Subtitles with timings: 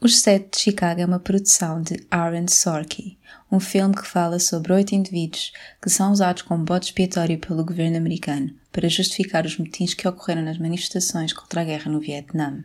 [0.00, 3.18] Os Sete de Chicago é uma produção de Aaron Sorkin,
[3.50, 7.96] um filme que fala sobre oito indivíduos que são usados como bode expiatório pelo governo
[7.96, 12.62] americano para justificar os motins que ocorreram nas manifestações contra a guerra no Vietnã.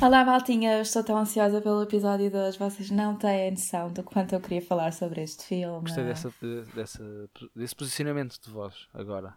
[0.00, 2.58] Olá, Maltinha, eu estou tão ansiosa pelo episódio de hoje.
[2.58, 5.80] Vocês não têm noção do quanto eu queria falar sobre este filme.
[5.80, 6.32] Gostei dessa,
[6.74, 9.34] dessa, desse posicionamento de voz agora.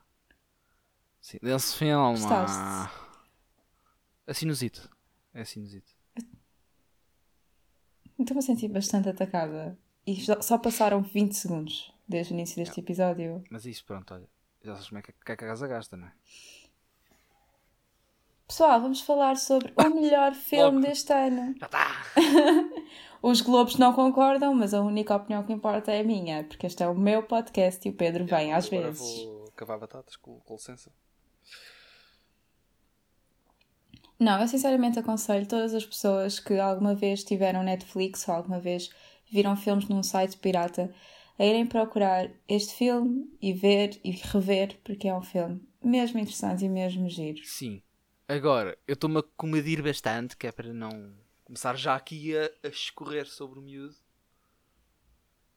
[1.22, 2.20] Sim, desse filme.
[2.20, 2.94] Gostaste?
[4.28, 4.82] É sinusite.
[5.34, 5.96] É sinusite.
[8.20, 9.78] Estou-me a sentir bastante atacada.
[10.06, 13.42] E só passaram 20 segundos desde o início deste episódio.
[13.50, 14.28] Mas isso, pronto, olha.
[14.62, 16.12] Já sabes como é que, que, é que a casa gasta, não é?
[18.50, 20.88] Pessoal, vamos falar sobre o melhor filme Logo.
[20.88, 21.54] deste ano.
[21.60, 22.04] Já está!
[23.22, 26.82] Os Globos não concordam, mas a única opinião que importa é a minha, porque este
[26.82, 29.24] é o meu podcast e o Pedro vem às Agora vezes.
[29.24, 30.92] vou cavar batatas, com, com licença.
[34.18, 38.90] Não, eu sinceramente aconselho todas as pessoas que alguma vez tiveram Netflix ou alguma vez
[39.30, 40.92] viram filmes num site pirata
[41.38, 46.66] a irem procurar este filme e ver e rever, porque é um filme mesmo interessante
[46.66, 47.42] e mesmo giro.
[47.46, 47.80] Sim.
[48.30, 52.68] Agora, eu estou-me a comedir bastante, que é para não começar já aqui a, a
[52.68, 53.96] escorrer sobre o miúdo.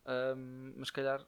[0.06, 1.20] Ahm, mas se calhar.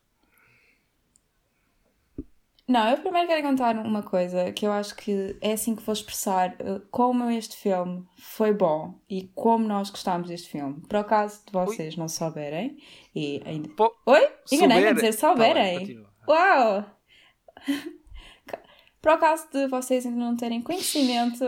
[2.66, 5.92] Não, eu primeiro quero contar uma coisa que eu acho que é assim que vou
[5.92, 10.80] expressar uh, como este filme foi bom e como nós gostámos deste filme.
[10.88, 12.78] Por acaso de vocês não souberem
[13.14, 13.68] e ainda.
[13.68, 14.32] Pô, Oi?
[14.50, 16.06] Enganei-me a dizer Tá bem, souberem.
[16.26, 16.86] Uau!
[19.04, 21.44] Por acaso de vocês ainda não terem conhecimento,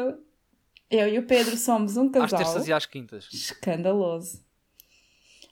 [0.90, 3.28] eu e o Pedro somos um Às casal terças e às quintas.
[3.32, 4.44] escandaloso.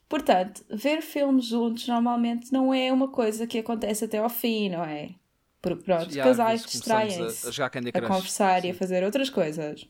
[0.06, 4.84] Portanto, ver filmes juntos normalmente não é uma coisa que acontece até ao fim, não
[4.84, 5.14] é?
[5.62, 8.78] Porque pronto, Já, casais às distraem-se A, a a conversar e a Sim.
[8.78, 9.88] fazer outras coisas.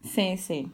[0.00, 0.72] Sim, sim.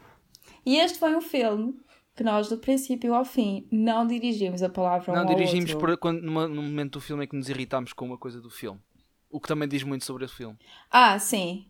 [0.64, 1.74] E este foi um filme
[2.14, 5.88] que nós, do princípio ao fim, não dirigimos a palavra um Não ao dirigimos outro.
[5.88, 8.48] por, quando, numa, num momento do filme em que nos irritámos com uma coisa do
[8.48, 8.80] filme.
[9.32, 10.56] O que também diz muito sobre esse filme.
[10.90, 11.66] Ah, sim.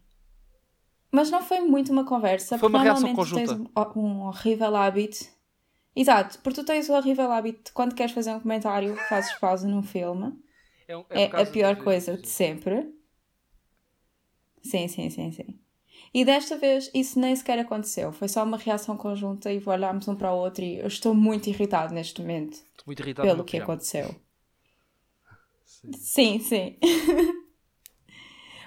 [1.13, 2.59] Mas não foi muito uma conversa.
[2.59, 3.71] Foi porque uma reação tu tens conjunta.
[3.97, 5.25] um, horrível hábito.
[5.95, 9.69] Exato, porque tu tens o horrível hábito de quando queres fazer um comentário, fazes pausa
[9.69, 10.33] num filme.
[10.89, 12.93] É, um- É, caso a pior de- coisa de sempre.
[14.63, 15.59] Sim, sim, sim, sim.
[16.15, 18.13] E desta vez isso nem sequer aconteceu.
[18.13, 21.49] Foi só uma reação conjunta e olhámos um para o outro e eu estou muito
[21.49, 24.15] irritado neste momento Estou muito irritado pelo que aconteceu.
[25.65, 26.39] Sim, Sim.
[26.41, 26.79] sim.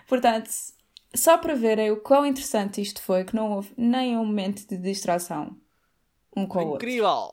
[0.08, 0.50] Portanto,
[1.16, 4.78] só para verem o quão interessante isto foi, que não houve nem um momento de
[4.78, 5.58] distração
[6.36, 6.88] um com o outro.
[6.88, 7.32] Incrível!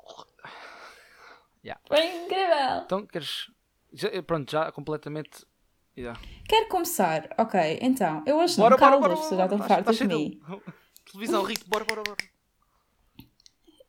[1.86, 2.82] Foi incrível!
[2.84, 3.50] Então, queres.
[3.92, 5.44] já- pronto, já completamente.
[5.96, 6.14] já.
[6.48, 7.28] Quero começar.
[7.38, 9.68] Ok, então, eu hoje Bora, não, bora, bora, vocês já estão bora.
[9.68, 10.40] fartas de mim.
[11.10, 12.16] Televisão, Rito, bora, bora, bora.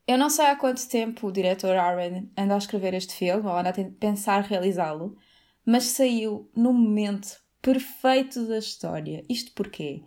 [0.05, 3.55] Eu não sei há quanto tempo o diretor Aaron anda a escrever este filme, ou
[3.55, 5.17] anda a pensar realizá-lo,
[5.65, 9.25] mas saiu no momento perfeito da história.
[9.27, 10.03] Isto porquê?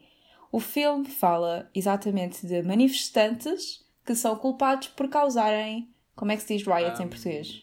[0.53, 6.57] O filme fala exatamente de manifestantes que são culpados por causarem, como é que se
[6.57, 7.63] diz riots em Um, português?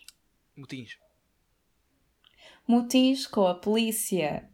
[0.58, 0.98] Motins.
[2.68, 4.50] Motins com a polícia.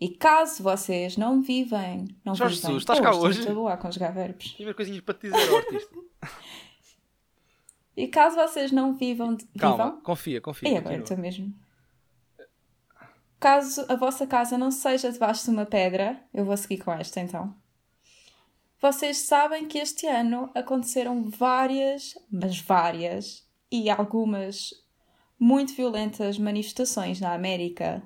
[0.00, 3.52] E caso vocês não vivem, não Jorge vivem, Jesus, estás Oh, cá estou hoje?
[3.52, 4.54] boa a conjugar verbos.
[4.54, 5.94] Tinha coisinhas para te dizer, artista.
[7.96, 10.70] E caso vocês não vivam, Calma, vivam confia, confia.
[10.70, 11.52] E agora estou mesmo.
[13.40, 17.20] Caso a vossa casa não seja debaixo de uma pedra, eu vou seguir com esta
[17.20, 17.56] então.
[18.78, 24.74] Vocês sabem que este ano aconteceram várias, mas várias, e algumas
[25.38, 28.02] muito violentas manifestações na América.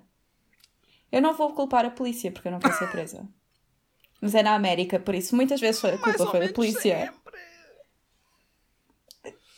[1.11, 3.29] Eu não vou culpar a polícia porque eu não quero ser presa.
[4.21, 7.13] Mas é na América, por isso muitas vezes a culpa foi da polícia.
[7.13, 7.41] sempre.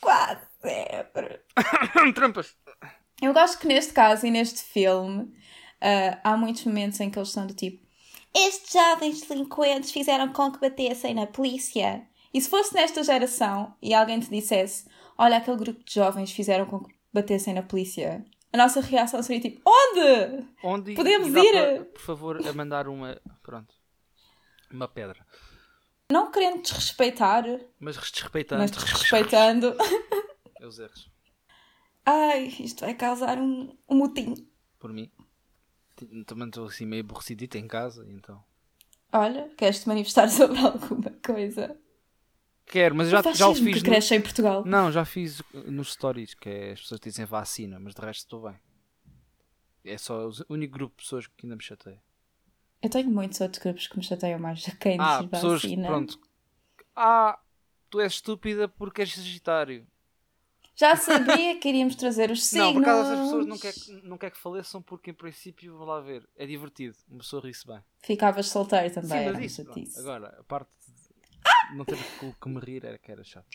[0.01, 1.41] Quase sempre.
[2.15, 2.57] Trampas.
[3.21, 5.35] Eu gosto que neste caso e neste filme
[5.81, 7.87] ah, há muitos momentos em que eles são do tipo
[8.35, 12.07] estes jovens delinquentes fizeram com que batessem na polícia.
[12.35, 14.87] E se fosse nesta geração e alguém te dissesse
[15.17, 19.41] olha, aquele grupo de jovens fizeram com que batessem na polícia, a nossa reação seria
[19.41, 20.47] tipo onde?
[20.63, 21.53] Onde Podemos ir?
[21.53, 23.21] para, por favor, a mandar uma.
[23.43, 23.75] Pronto.
[24.71, 25.25] Uma pedra.
[26.11, 27.45] Não querendo desrespeitar,
[27.81, 28.61] Mas desrespeitando.
[28.63, 29.77] mas desrespeitando.
[30.63, 31.11] Os erros.
[32.05, 34.35] Ai, isto vai causar um, um motim.
[34.79, 35.11] Por mim.
[36.27, 38.43] Também estou assim meio aborrecidito em casa, então.
[39.13, 41.77] Olha, queres-te manifestar sobre alguma coisa?
[42.67, 43.65] Quero, mas já, já o fiz.
[43.65, 44.65] que no- cresce em Portugal.
[44.67, 48.43] Não, já fiz nos stories, que é as pessoas dizem vacina, mas de resto estou
[48.43, 48.59] bem.
[49.85, 52.03] É só o único grupo de pessoas que ainda me chateia.
[52.83, 55.87] Eu tenho muitos outros grupos que me chateiam mais de quem Ah, pessoas, vacina.
[55.87, 56.19] pronto.
[56.95, 57.39] Ah,
[57.89, 59.87] tu és estúpida porque és sagitário.
[60.77, 62.67] Já sabia que iríamos trazer os signos.
[62.67, 65.77] Não, por acaso essas pessoas não querem que, não quer que faleçam porque em princípio,
[65.77, 66.95] vou lá ver, é divertido.
[67.09, 67.81] Uma pessoa ri-se bem.
[68.03, 69.11] Ficavas solteiro também.
[69.11, 69.99] Sim, era mas isso, pronto.
[69.99, 70.71] Agora, a parte
[71.71, 73.47] de não ter que, que me rir era que era chato.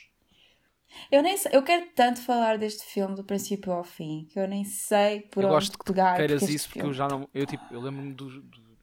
[1.10, 4.48] Eu nem sei, eu quero tanto falar deste filme do princípio ao fim que eu
[4.48, 6.16] nem sei por eu onde gosto que pegar.
[6.18, 7.30] queiras porque isso porque filme- eu já não.
[7.34, 8.78] Eu, tipo, eu lembro-me do, do,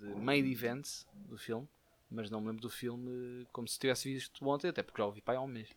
[0.00, 1.68] de meio de events do filme,
[2.10, 5.20] mas não me lembro do filme como se tivesse visto ontem, até porque já ouvi
[5.20, 5.68] pai há um mês.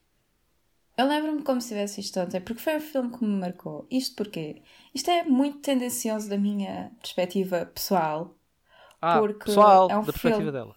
[1.02, 3.88] Eu lembro-me como se tivesse visto ontem, porque foi um filme que me marcou.
[3.90, 4.62] Isto porquê?
[4.94, 8.36] Isto é muito tendencioso da minha perspectiva pessoal.
[9.02, 10.76] Ah, Porque pessoal, é um da perspectiva filme- dela.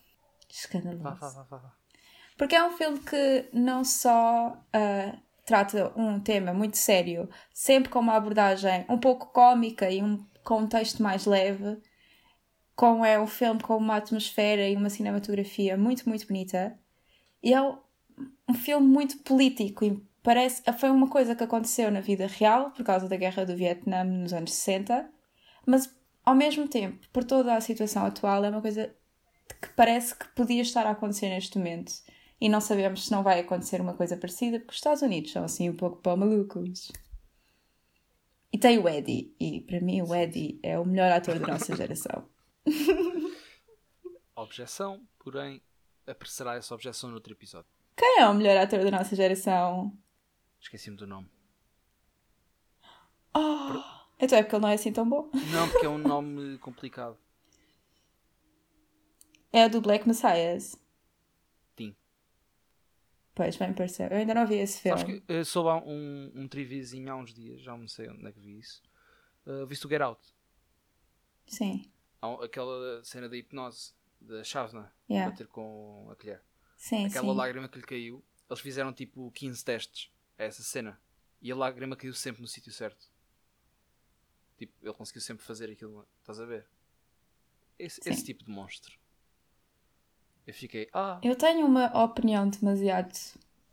[0.49, 1.03] Escandaloso.
[1.03, 1.12] Vá,
[1.43, 1.73] vá, vá.
[2.38, 7.99] Porque é um filme que não só ah, trata um tema muito sério, sempre com
[7.99, 11.82] uma abordagem um pouco cómica e um contexto mais leve,
[12.75, 16.79] como é um filme com uma atmosfera e uma cinematografia muito, muito bonita.
[17.43, 17.77] E é um
[18.49, 22.82] um filme muito político e parece foi uma coisa que aconteceu na vida real por
[22.82, 25.09] causa da guerra do Vietnã nos anos 60,
[25.67, 25.94] mas
[26.25, 28.93] ao mesmo tempo, por toda a situação atual, é uma coisa
[29.61, 31.93] que parece que podia estar a acontecer neste momento.
[32.41, 35.44] E não sabemos se não vai acontecer uma coisa parecida, porque os Estados Unidos são
[35.44, 36.91] assim um pouco para malucos.
[38.50, 41.77] E tem o Eddie, e para mim o Eddie é o melhor ator da nossa
[41.77, 42.27] geração.
[44.35, 45.61] Objeção, porém,
[46.06, 47.70] aparecerá essa objeção noutro episódio.
[47.97, 49.97] Quem é o melhor ator da nossa geração?
[50.64, 51.31] Esqueci-me do nome.
[53.37, 53.82] Oh,
[54.19, 55.31] então é porque ele não é assim tão bom.
[55.52, 57.19] Não, porque é um nome complicado.
[59.52, 60.75] É o do Black Messiahs.
[61.76, 61.94] Tim.
[63.34, 64.06] Pois, bem pareceu.
[64.08, 64.99] Eu ainda não vi esse filme.
[64.99, 68.26] Sabes que eu soube há um, um triviazinho há uns dias, já não sei onde
[68.26, 68.82] é que vi isso.
[69.46, 70.20] Uh, viste o Get Out?
[71.46, 71.90] Sim.
[72.43, 75.31] Aquela cena da hipnose da Shavna Yeah.
[75.31, 76.43] bater com a colher.
[76.78, 77.37] Sim, Aquela sim.
[77.37, 81.00] lágrima que lhe caiu, eles fizeram tipo 15 testes a essa cena
[81.40, 83.06] e a lágrima caiu sempre no sítio certo.
[84.56, 86.06] Tipo, ele conseguiu sempre fazer aquilo.
[86.20, 86.66] Estás a ver?
[87.78, 88.96] Esse, esse tipo de monstro.
[90.46, 93.12] Eu fiquei, ah, Eu tenho uma opinião demasiado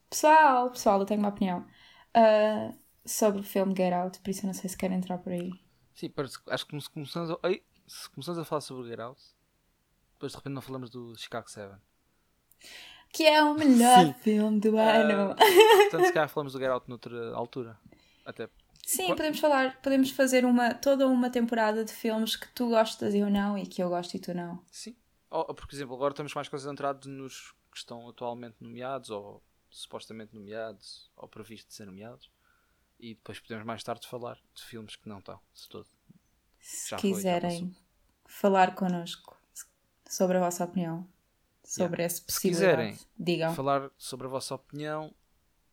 [0.10, 1.68] pessoal, pessoal, eu tenho uma opinião
[2.14, 2.74] ah,
[3.06, 5.52] sobre o filme Get Out, por isso eu não sei se quero entrar por aí.
[5.94, 6.12] sim,
[6.48, 9.22] acho que se começamos a, ai, se começamos a falar sobre o Get Out,
[10.14, 11.76] depois de repente não falamos do Chicago 7.
[13.14, 14.14] Que é o melhor Sim.
[14.14, 15.36] filme do Ah, ano.
[15.36, 17.78] portanto, se calhar falamos do Get Out noutra altura.
[18.26, 18.50] Até
[18.86, 23.14] Sim, Qua- podemos falar, podemos fazer uma, toda uma temporada de filmes que tu gostas
[23.14, 24.60] e eu não, e que eu gosto e tu não.
[24.72, 24.96] Sim.
[25.30, 30.36] Ou, ou, por exemplo, agora estamos mais concentrados nos que estão atualmente nomeados, ou supostamente
[30.36, 32.30] nomeados, ou previstos de ser nomeados.
[33.00, 35.88] E depois podemos mais tarde falar de filmes que não estão, se todo.
[36.60, 37.74] Se já quiserem
[38.28, 39.38] falar connosco
[40.10, 41.08] sobre a vossa opinião
[41.64, 43.56] sobre essa Se possibilidade, quiserem digam.
[43.56, 45.14] Falar sobre a vossa opinião,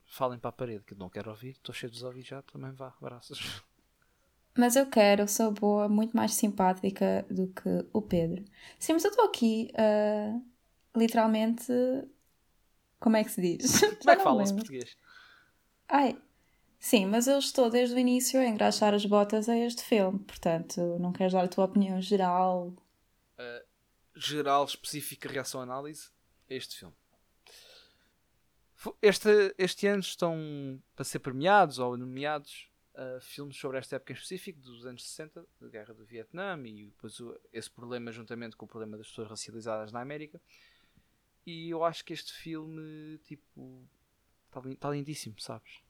[0.06, 2.94] falem para a parede, que não quero ouvir, estou cheio dos ouvidos já, também vá,
[3.00, 3.62] abraços.
[4.56, 8.44] Mas eu quero, eu sou boa, muito mais simpática do que o Pedro.
[8.76, 10.36] Sim, mas eu estou aqui, ah,
[10.96, 11.72] literalmente.
[12.98, 13.80] Como é que se diz?
[14.02, 14.96] Como é que fala-se português?
[15.88, 16.20] Ai,
[16.80, 20.80] sim, mas eu estou desde o início a engraxar as botas a este filme, portanto,
[20.98, 22.74] não queres dar a tua opinião geral?
[24.18, 26.10] Geral, específica reação análise
[26.50, 26.94] a este filme.
[29.02, 34.16] Este, este ano estão para ser premiados ou nomeados uh, filmes sobre esta época em
[34.16, 38.66] específico, dos anos 60, da Guerra do Vietnã, e depois o- esse problema juntamente com
[38.66, 40.40] o problema das pessoas racializadas na América.
[41.44, 43.82] E eu acho que este filme, tipo,
[44.46, 45.80] está está lindíssimo, sabes?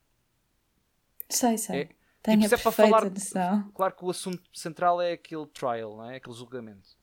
[1.29, 1.81] Sei, sei.
[1.83, 1.89] É-
[2.23, 3.71] Tenho tipo, a é para falar- noção.
[3.73, 6.17] Claro que o assunto central é aquele trial, não é?
[6.17, 6.97] Aquele julgamento.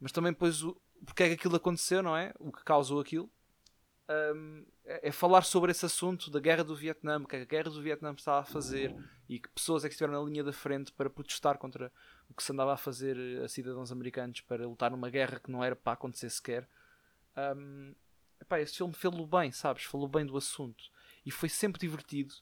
[0.00, 2.32] Mas também depois o porque é que aquilo aconteceu, não é?
[2.38, 3.30] O que causou aquilo.
[4.08, 7.44] Hum, é, é falar sobre esse assunto da guerra do Vietnã, o que é que
[7.44, 8.94] a guerra do Vietnã estava a fazer
[9.28, 11.92] e que pessoas é que estiveram na linha da frente para protestar contra
[12.28, 15.62] o que se andava a fazer a cidadãos americanos para lutar numa guerra que não
[15.62, 16.68] era para acontecer sequer.
[17.36, 17.94] Hum,
[18.40, 19.82] epá, esse filme falou bem, sabes?
[19.84, 20.84] Falou bem do assunto
[21.24, 22.34] e foi sempre divertido.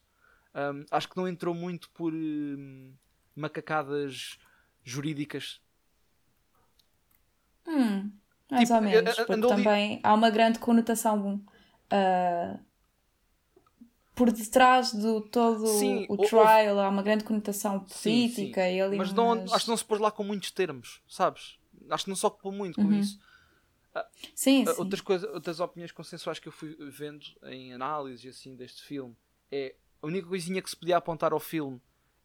[0.54, 2.92] Hum, acho que não entrou muito por hum,
[3.34, 4.38] macacadas
[4.82, 5.62] jurídicas.
[7.66, 8.10] Hum,
[8.50, 11.40] mais Tipo, ou menos, porque também há uma grande conotação
[11.90, 12.58] ah,
[14.14, 18.80] por detrás do todo Sim, o houve- trial, há uma grande conotação Sim, política e
[18.80, 21.58] ali Mas não, umas- acho que não se pôs lá com muitos termos, sabes?
[21.90, 23.00] Acho que não se ocupou muito com Uhum.
[23.00, 23.18] isso.
[24.34, 24.78] Sim, Ah, sim.
[24.78, 29.16] Outras, coisas, outras opiniões consensuais que eu fui vendo em análise assim, deste filme
[29.50, 31.80] é a única coisinha que se podia apontar ao filme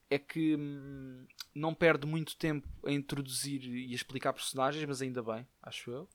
[0.10, 5.22] é que hum, não perde muito tempo a introduzir e a explicar personagens, mas ainda
[5.24, 6.10] bem, acho eu.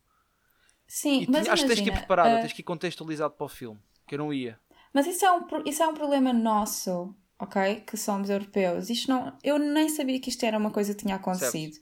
[0.87, 3.35] Sim, E mas acho que tens que ir imagina, preparada, ah, tens que ir contextualizado
[3.35, 4.59] para o filme, que eu não ia.
[4.93, 7.81] Mas isso é, um, isso é um problema nosso, ok?
[7.83, 8.91] Que somos europeus.
[8.91, 11.79] Isto não, eu nem sabia que isto era uma coisa que tinha acontecido.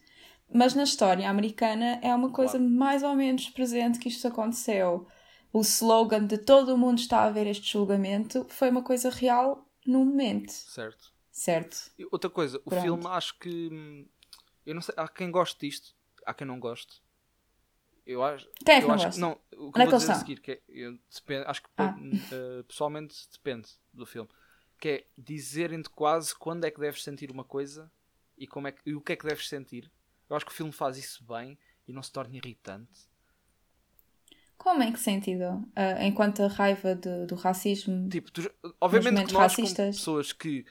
[0.53, 2.71] Mas na história americana é uma coisa Claro.
[2.71, 5.07] mais ou menos presente que isto aconteceu.
[5.53, 9.67] O slogan de todo o mundo está a ver este julgamento foi uma coisa real
[9.87, 11.12] no momento, Certo.
[11.33, 11.91] Certo?
[11.99, 12.83] E outra coisa, o Pronto.
[12.83, 14.07] filme acho que.
[14.65, 17.03] Eu não sei, há quem goste disto, há quem não goste.
[18.07, 19.21] Eu acho, Quem é que eu não acho gosta?
[19.21, 21.63] não, o que Onde é eu vou dizer a seguir, que é, eu depende- acho
[21.63, 21.95] que Ah.
[22.33, 24.29] eh, pessoalmente depende do filme,
[24.81, 27.91] que é dizerem-te quase quando é que deves sentir uma coisa
[28.37, 29.91] e, como é que, e o que é que deves sentir.
[30.29, 33.07] Eu acho que o filme faz isso bem e não se torna irritante.
[34.59, 35.65] Como em que sentido?
[35.75, 38.09] Ah, enquanto a raiva de- do racismo.
[38.09, 39.97] Tipo, tu- obviamente que nós, como racistas.
[39.97, 40.65] pessoas que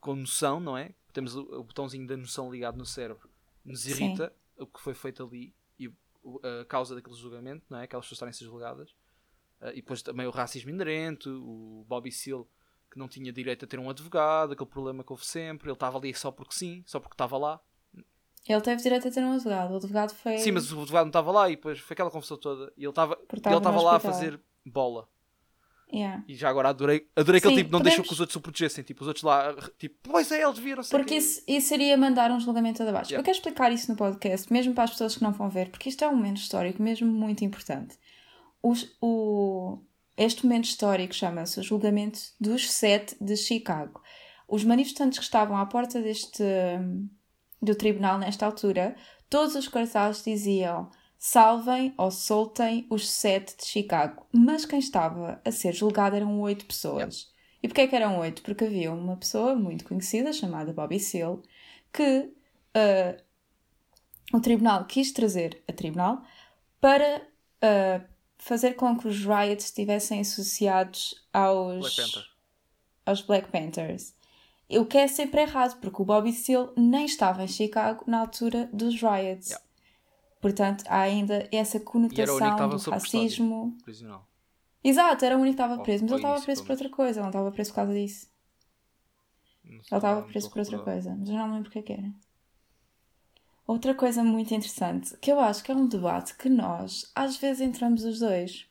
[0.00, 0.94] com noção, não é?
[1.12, 3.28] Temos o, o botãozinho da noção ligado no cérebro,
[3.64, 3.90] nos Sim.
[3.90, 5.88] irrita o que foi feito ali e
[6.60, 7.84] a causa daquele julgamento, não é?
[7.84, 8.94] Aquelas pessoas estarem a ser julgadas.
[9.60, 12.46] Ah, e depois também o racismo inerente, o Bobby Seale
[12.90, 15.68] que não tinha direito a ter um advogado, aquele problema que houve sempre.
[15.68, 17.60] Ele estava ali só porque sim, só porque estava lá.
[18.48, 19.72] Ele teve direito a ter um advogado.
[19.72, 20.38] O advogado foi.
[20.38, 22.72] Sim, mas o advogado não estava lá e depois foi aquela confusão toda.
[22.76, 25.08] E ele estava ele estava lá a fazer bola.
[25.92, 26.22] Yeah.
[26.28, 28.40] E já agora adorei, adorei aquele Sim, tipo, não podemos- deixou que os outros se
[28.40, 28.84] protegessem.
[28.84, 32.38] Tipo, os outros lá, tipo, pois é, eles viram Porque isso, isso seria mandar um
[32.38, 33.10] julgamento a baixo.
[33.10, 33.20] Yeah.
[33.20, 35.88] Eu quero explicar isso no podcast, mesmo para as pessoas que não vão ver, porque
[35.88, 37.96] isto é um momento histórico mesmo muito importante.
[38.62, 39.78] Os- o,
[40.16, 44.00] este momento histórico chama-se o julgamento dos sete de Chicago.
[44.46, 46.42] Os manifestantes que estavam à porta deste
[47.62, 48.96] do tribunal nesta altura,
[49.28, 50.90] todos os cartazes diziam
[51.22, 54.26] salvem ou soltem os sete de Chicago.
[54.32, 57.30] Mas quem estava a ser julgado eram oito pessoas.
[57.62, 58.40] E porquê que eram oito?
[58.40, 61.42] Porque havia uma pessoa muito conhecida, chamada Bobby Seale,
[61.92, 62.32] que
[62.74, 63.22] ah,
[64.32, 66.22] o tribunal quis trazer a tribunal
[66.80, 67.20] para
[67.60, 68.00] ah,
[68.38, 72.24] fazer com que os riots estivessem associados aos Black Panther.
[73.04, 74.14] aos Black Panthers.
[74.70, 78.70] O que é sempre errado, porque o Bobby Seale nem estava em Chicago na altura
[78.72, 79.48] dos riots.
[79.48, 79.69] Yeah.
[80.40, 83.76] Portanto, há ainda essa conotação do racismo.
[83.84, 84.26] Prisional.
[84.82, 87.22] Exato, era o único que estava preso, mas ele estava preso por outra coisa, ele
[87.22, 88.30] não estava preso por causa disso.
[89.62, 91.92] Sei, Ele estava preso por outra coisa, mas eu não lembro o que é que
[91.92, 92.10] era.
[93.66, 97.60] Outra coisa muito interessante, que eu acho que é um debate que nós, às vezes,
[97.60, 98.66] entramos os dois.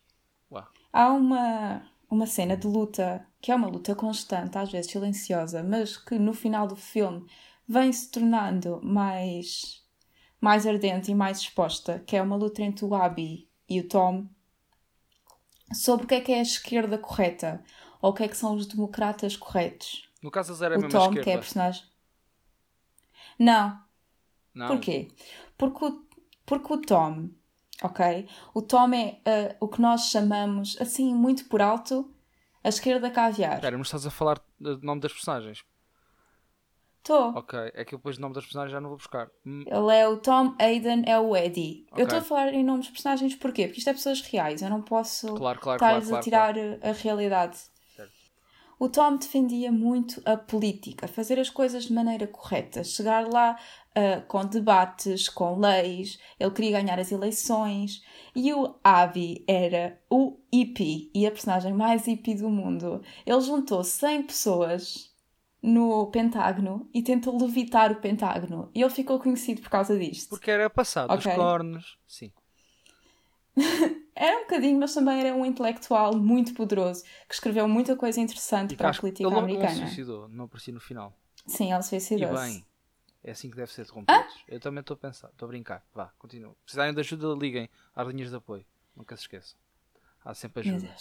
[0.51, 0.67] Uau.
[0.91, 5.95] Há uma, uma cena de luta, que é uma luta constante, às vezes silenciosa, mas
[5.95, 7.25] que no final do filme
[7.67, 9.78] vem se tornando mais,
[10.41, 14.27] mais ardente e mais exposta, que é uma luta entre o Abby e o Tom
[15.73, 17.63] sobre o que é que é a esquerda correta,
[18.01, 20.09] ou o que é que são os democratas corretos.
[20.21, 21.23] No caso, eles eram a O Tom, esquerda.
[21.23, 21.83] que é a personagem.
[23.37, 23.79] Não,
[24.53, 24.67] Não.
[24.67, 25.07] Porquê?
[25.57, 26.05] Porque o,
[26.45, 27.29] porque o Tom,
[27.83, 28.27] ok?
[28.53, 32.11] O Tom é ah, o que nós chamamos, assim, muito por alto,
[32.63, 33.55] a esquerda caviar.
[33.55, 35.63] Espera, mas estás a falar do nome das personagens.
[36.99, 37.29] Estou.
[37.35, 39.29] Ok, é que eu depois o nome das personagens já não vou buscar.
[39.45, 41.85] Hum, Ele é o Tom, Aiden é o Eddie.
[41.91, 42.03] Eu Ok.
[42.03, 43.65] estou a falar em nomes de personagens porquê?
[43.65, 46.91] Porque isto é pessoas reais, eu não posso Claro, claro, estar-lhes claro, a tirar a
[46.91, 47.57] realidade.
[47.95, 48.13] Certo.
[48.79, 53.57] O Tom defendia muito a política, fazer as coisas de maneira correta, chegar lá
[53.95, 58.01] ah, com debates, com leis, ele queria ganhar as eleições.
[58.33, 63.01] E o Avi era o hippie e a personagem mais hippie do mundo.
[63.25, 65.08] Ele juntou 100 pessoas
[65.61, 68.69] no Pentágono e tentou levitar o Pentágono.
[68.73, 70.29] E ele ficou conhecido por causa disto.
[70.29, 71.25] Porque era passado Ok.
[71.25, 71.97] dos cornos.
[72.07, 72.31] Sim.
[74.15, 78.73] Era um bocadinho, mas também era um intelectual muito poderoso que escreveu muita coisa interessante
[78.73, 79.75] E para a política ele se americana.
[79.77, 81.13] suicidou, não aparecia no final.
[81.47, 82.35] Sim, ele E suicidou-se.
[82.35, 82.65] bem,
[83.23, 84.43] é assim que deve ser interrompidos.
[84.47, 85.85] Eu também estou a pensar, estou a brincar.
[85.93, 86.53] Vá, continua.
[86.63, 88.65] Precisarem de ajuda, liguem às linhas de apoio.
[88.95, 89.57] Nunca se esqueçam.
[90.23, 90.93] Há sempre ajuda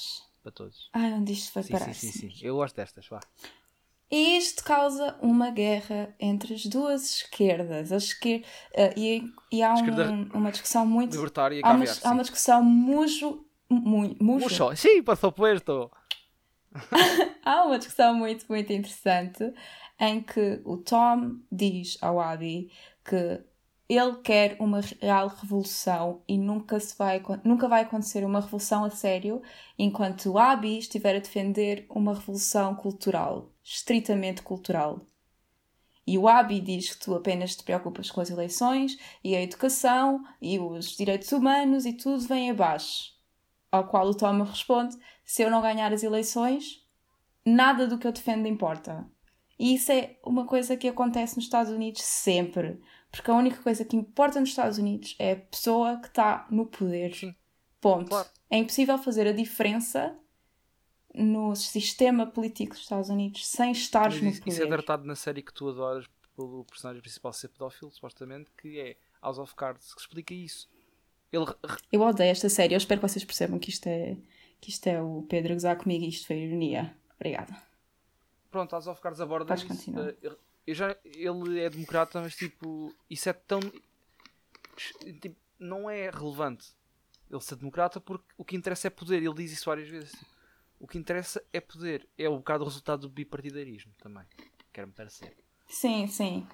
[0.43, 0.89] para todos.
[0.93, 1.93] Ai, onde isto foi Sim, parar?
[1.95, 2.47] sim, sim, sim.
[2.47, 3.21] Eu gosto destas, vá.
[4.11, 7.93] E isto causa uma guerra entre as duas esquerdas.
[7.93, 8.43] A esquer...
[8.75, 9.23] eh, e,
[9.53, 11.15] e há um- uma discussão muito.
[11.15, 13.45] Libertária e Há uma, há uma discussão mujo.
[13.69, 14.45] mu- mujo.
[14.45, 14.77] Mucho.
[14.77, 15.91] Sim, por supuesto.
[17.45, 19.53] Há uma discussão muito, muito interessante
[19.99, 22.71] em que o Tom diz ao Abby
[23.05, 23.41] que
[23.89, 28.91] ele quer uma real revolução e nunca, se vai, nunca vai acontecer uma revolução a
[28.91, 29.41] sério
[29.79, 35.07] enquanto o Abby estiver a defender uma revolução cultural, estritamente cultural.
[36.09, 40.25] E o ABI diz que tu apenas te preocupas com as eleições e a educação
[40.41, 43.13] e os direitos humanos e tudo vem abaixo.
[43.71, 46.83] Ao qual o Tom responde: se eu não ganhar as eleições,
[47.45, 49.07] nada do que eu defendo importa.
[49.59, 52.81] E isso é uma coisa que acontece nos Estados Unidos sempre.
[53.11, 56.67] Porque a única coisa que importa nos Estados Unidos é a pessoa que está no
[56.67, 57.15] poder.
[57.15, 57.35] Sim.
[57.81, 58.09] Ponto.
[58.09, 58.29] Claro.
[58.51, 60.17] É impossível fazer a diferença
[61.15, 64.43] no sistema político dos Estados Unidos sem estar no poder.
[64.47, 68.79] isso é tratado na série que tu adoras pelo personagem principal ser pedófilo, supostamente, que
[68.79, 70.69] é House of Cards, que explica isso.
[71.33, 71.47] Ele
[71.91, 72.75] Eu odeio esta série.
[72.75, 74.17] Eu espero que vocês percebam que isto é,
[74.61, 76.97] que isto é o Pedro a gozar comigo e isto foi ironia.
[77.17, 77.57] Obrigada.
[78.51, 79.67] pronto, House of Cards aborda isso.
[80.69, 83.61] Ele- eu já, ele é democrata, mas tipo, isso é tão.
[85.21, 86.69] Tipo, não é relevante
[87.31, 89.23] ele ser democrata porque o que interessa é poder.
[89.23, 90.11] Ele diz isso várias vezes.
[90.13, 90.27] tipo,
[90.79, 92.09] o que interessa é poder.
[92.17, 94.25] É um bocado o resultado do bipartidarismo também.
[94.73, 95.37] Quero-me parecer.
[95.67, 96.47] Sim, sim.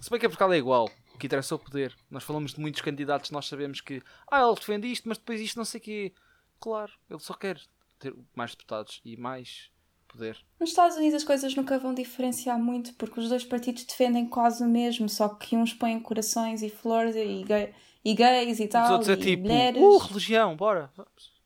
[0.00, 0.88] Se bem que a Portugal é igual.
[1.14, 1.96] O que interessa é o poder.
[2.10, 5.56] Nós falamos de muitos candidatos, nós sabemos que ah, ele defende isto, mas depois isto
[5.56, 6.12] não sei o quê.
[6.60, 7.60] Claro, ele só quer
[7.98, 9.70] ter mais deputados e mais
[10.12, 10.36] poder.
[10.58, 14.62] Nos Estados Unidos as coisas nunca vão diferenciar muito porque os dois partidos defendem quase
[14.62, 17.72] o mesmo, só que uns põem corações e flores e, gay-
[18.04, 19.82] e gays e Os tal, outros é e tipo, mulheres.
[19.82, 20.90] uh, religião, bora.
[20.96, 21.38] vamos."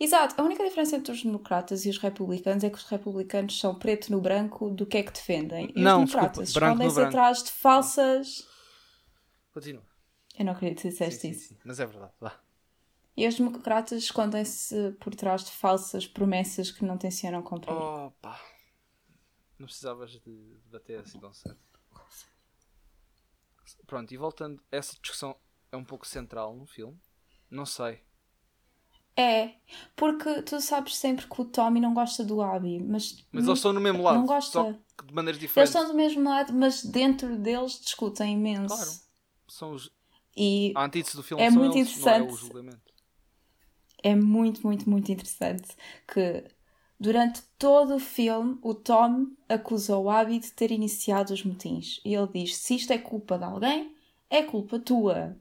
[0.00, 0.40] Exato.
[0.40, 4.12] A única diferença entre os democratas e os republicanos é que os republicanos são preto
[4.12, 5.72] no branco do que é que defendem.
[5.74, 8.46] E Não, os democratas escondem-se atrás de falsas...
[9.52, 9.82] Continua.
[10.38, 11.48] Eu não acredito que Sim, disseste sim, isso.
[11.48, 11.56] sim.
[11.64, 12.12] Mas é verdade.
[12.20, 12.32] Vá.
[13.18, 17.72] E os democratas escondem-se por trás de falsas promessas que não tencionam cumprir.
[17.74, 18.40] Opa.
[19.58, 20.20] Não precisavas de
[20.64, 21.58] debater assim tão certo.
[23.86, 25.34] Pronto, e voltando, essa discussão
[25.72, 26.96] é um pouco central no filme.
[27.50, 28.00] Não sei.
[29.16, 29.54] É,
[29.96, 33.72] porque tu sabes sempre que o Tommy não gosta do Abby, mas, Mas eles estão
[33.72, 34.18] no mesmo lado.
[34.18, 34.78] não gosta.
[35.04, 35.74] De maneiras eles diferentes.
[35.74, 38.76] estão do mesmo lado, mas dentro deles discutem imenso.
[38.76, 38.90] Claro.
[39.48, 39.90] São os...
[40.36, 42.40] E A antítese do filme É são muito eles, não é o interessante.
[42.46, 42.88] julgamento.
[44.02, 45.68] É muito, muito, muito interessante
[46.06, 46.44] que
[46.98, 52.00] durante todo o filme o Tom acusa o Abby de ter iniciado os motins.
[52.04, 53.94] E ele diz: se isto é culpa de alguém,
[54.30, 55.36] é culpa tua.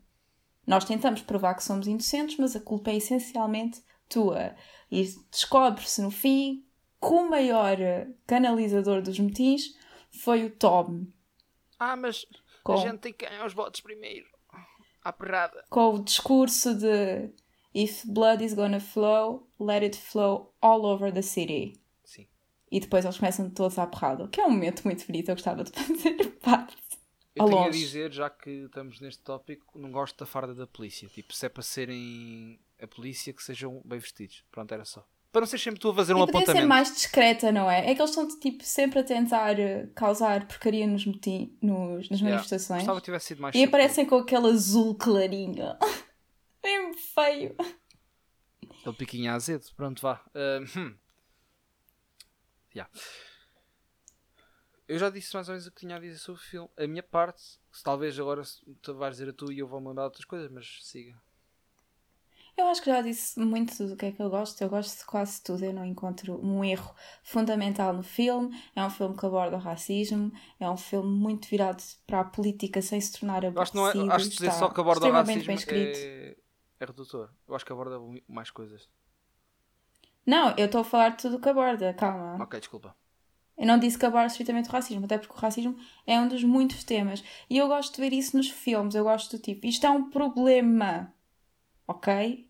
[0.66, 4.56] Nós tentamos provar que somos inocentes, mas a culpa é essencialmente tua.
[4.92, 6.66] E descobre-se no fim
[7.00, 7.78] que o maior
[8.26, 9.76] canalizador dos motins
[10.12, 11.06] foi o Tom.
[11.80, 12.26] Ah, mas
[12.64, 14.26] Com- a gente tem que ganhar os votos primeiro.
[15.04, 15.64] À perrada.
[15.70, 17.32] com o discurso de
[17.74, 21.74] If blood is gonna flow, let it flow all over the city.
[22.04, 22.28] Sim.
[22.72, 25.64] E depois eles começam todos à porrada, que é um momento muito bonito, eu gostava
[25.64, 26.76] de fazer parte.
[27.36, 27.78] Eu tenho a longe.
[27.80, 31.08] dizer, já que estamos neste tópico, não gosto da farda da polícia.
[31.08, 34.44] Tipo, se é para serem a polícia, que sejam bem vestidos.
[34.50, 35.06] Pronto, era só.
[35.32, 36.68] Para não ser sempre tu a fazer um e ser apontamento.
[36.68, 37.92] mais discreta, não é?
[37.92, 42.20] É que eles estão tipo, sempre a tentar eh, causar porcaria nos moti- nos, nas
[42.20, 42.30] Yeah.
[42.38, 42.80] manifestações.
[42.80, 45.64] Gostava que tivesse sido mais E aparecem com aquele azul clarinho.
[46.68, 47.56] Bem feio.
[48.82, 49.66] Aquele piquinho azedo.
[49.74, 50.22] Pronto, vá.
[50.36, 50.94] Ah, hum.
[52.76, 52.92] Yeah.
[54.86, 56.70] Eu já disse mais ou menos o que tinha a dizer sobre o filme.
[56.78, 58.42] A minha parte, se talvez agora
[58.82, 61.18] tu vais dizer a tu e eu lembrar de outras coisas, mas siga.
[62.58, 64.62] Eu acho que já disse muito do que é que eu gosto.
[64.62, 65.64] Eu gosto de quase tudo.
[65.64, 68.62] Eu não encontro um erro fundamental no filme.
[68.76, 70.34] É um filme que aborda o racismo.
[70.60, 73.88] É um filme muito virado para a política sem se tornar Eu acho que, não
[73.88, 74.12] é, aborrecido.
[74.14, 75.98] acho que dizer só que aborda o racismo bem escrito.
[75.98, 76.36] é,
[76.80, 77.30] é redutor.
[77.48, 78.90] Eu acho que aborda mais coisas.
[80.26, 81.94] Não, eu estou a falar de tudo que aborda.
[81.94, 82.44] Calma.
[82.44, 82.96] Ok, desculpa.
[83.58, 86.44] Eu não disse que aborda estritamente o racismo, até porque o racismo é um dos
[86.44, 87.24] muitos temas.
[87.50, 88.94] E eu gosto de ver isso nos filmes.
[88.94, 91.12] Eu gosto do tipo, isto é um problema,
[91.88, 92.48] ok?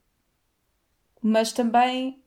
[1.22, 2.22] Mas também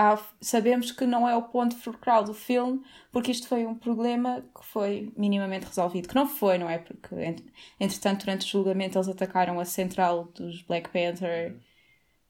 [0.00, 2.82] há- sabemos que não é o ponto fulcral do filme,
[3.12, 6.08] porque isto foi um problema que foi minimamente resolvido.
[6.08, 6.78] Que não foi, não é?
[6.78, 7.44] Porque, ent-
[7.78, 11.56] entretanto, durante o julgamento, eles atacaram a central dos Black Panther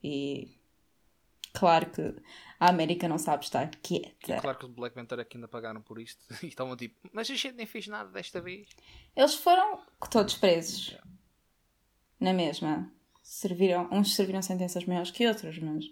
[0.03, 0.49] e.
[1.53, 2.15] Claro que
[2.59, 4.37] a América não sabe estar quieta.
[4.39, 6.21] Claro que os Black Panther aqui ainda pagaram por isto.
[6.43, 8.69] E estavam tipo, mas a gente nem fez nada desta vez.
[9.15, 10.97] Eles foram todos presos.
[12.19, 12.89] Na mesma.
[13.21, 15.85] Serviram, uns serviram sentenças maiores que outros, mas.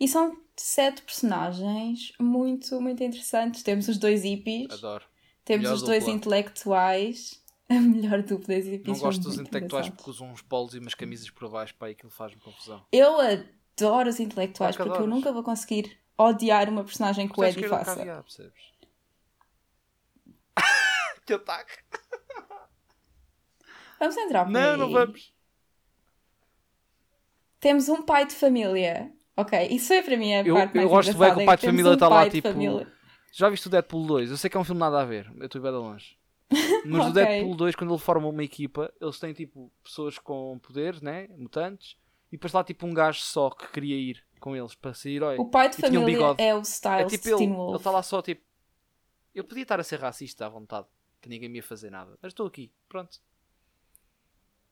[0.00, 3.62] E são sete personagens muito, muito interessantes.
[3.62, 5.04] Temos os dois hippies, Adoro.
[5.44, 6.14] temos Melhor os dois dupla.
[6.16, 7.42] intelectuais.
[7.70, 8.86] A melhor dupla dos hippies.
[8.86, 11.92] Não gosto dos intelectuais porque usam uns polos e umas camisas por baixo para aí
[11.92, 12.82] aquilo faz-me confusão.
[12.90, 15.14] Eu adoro os intelectuais porque eu adoras.
[15.14, 17.94] nunca vou conseguir odiar uma personagem que o Eddie faça.
[17.96, 18.62] caviar, percebes?
[21.26, 21.72] que ataque!
[24.00, 24.76] Vamos entrar por Não, aí.
[24.78, 25.34] não vamos.
[27.60, 29.12] Temos um pai de família.
[29.40, 31.44] Ok, isso é para mim a Eu- parte eu mais gosto bem que o é
[31.46, 32.92] pai de família um está lá, pai de tipo, família.
[33.32, 34.30] Já viste o Deadpool 2?
[34.30, 35.30] Eu sei que é um filme nada a ver.
[35.38, 36.18] Eu estou bem de longe.
[36.84, 37.12] Mas no Ok.
[37.12, 41.28] Deadpool 2, quando ele forma uma equipa, eles têm tipo pessoas com poderes, né?
[41.36, 41.96] Mutantes,
[42.32, 45.36] e depois lá tipo um gajo só que queria ir com eles para ser herói.
[45.38, 46.42] O pai de E um família bigode.
[46.42, 47.76] é o É Styles tipo de ele, Teen ele Wolf.
[47.76, 48.42] está lá só tipo.
[49.34, 50.86] Eu podia estar a ser racista à vontade,
[51.20, 53.20] que ninguém me ia fazer nada, mas estou aqui, pronto.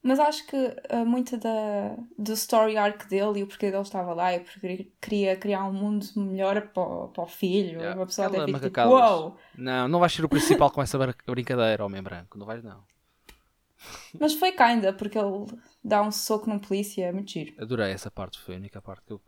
[0.07, 4.14] Mas acho que uh, muito da, do story arc dele e o porquê dele estava
[4.14, 7.79] lá é porque queria criar um mundo melhor para, o- para o filho.
[7.81, 7.97] Yeah.
[7.99, 9.37] Uma pessoa até fica tipo, uou!
[9.57, 12.85] Não, não vais ser o principal com essa br- brincadeira, homem branco, não vais não.
[14.19, 15.47] Mas foi kinda, porque ele
[15.85, 17.55] dá um soco num polícia, é muito giro.
[17.61, 19.21] Adorei essa parte, foi a única parte que eu.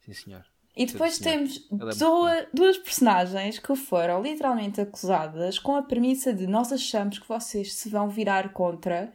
[0.00, 0.44] Sim, senhor.
[0.76, 6.46] E depois temos é duas, duas personagens que foram literalmente acusadas com a premissa de
[6.46, 9.10] nós achamos que vocês se vão virar contra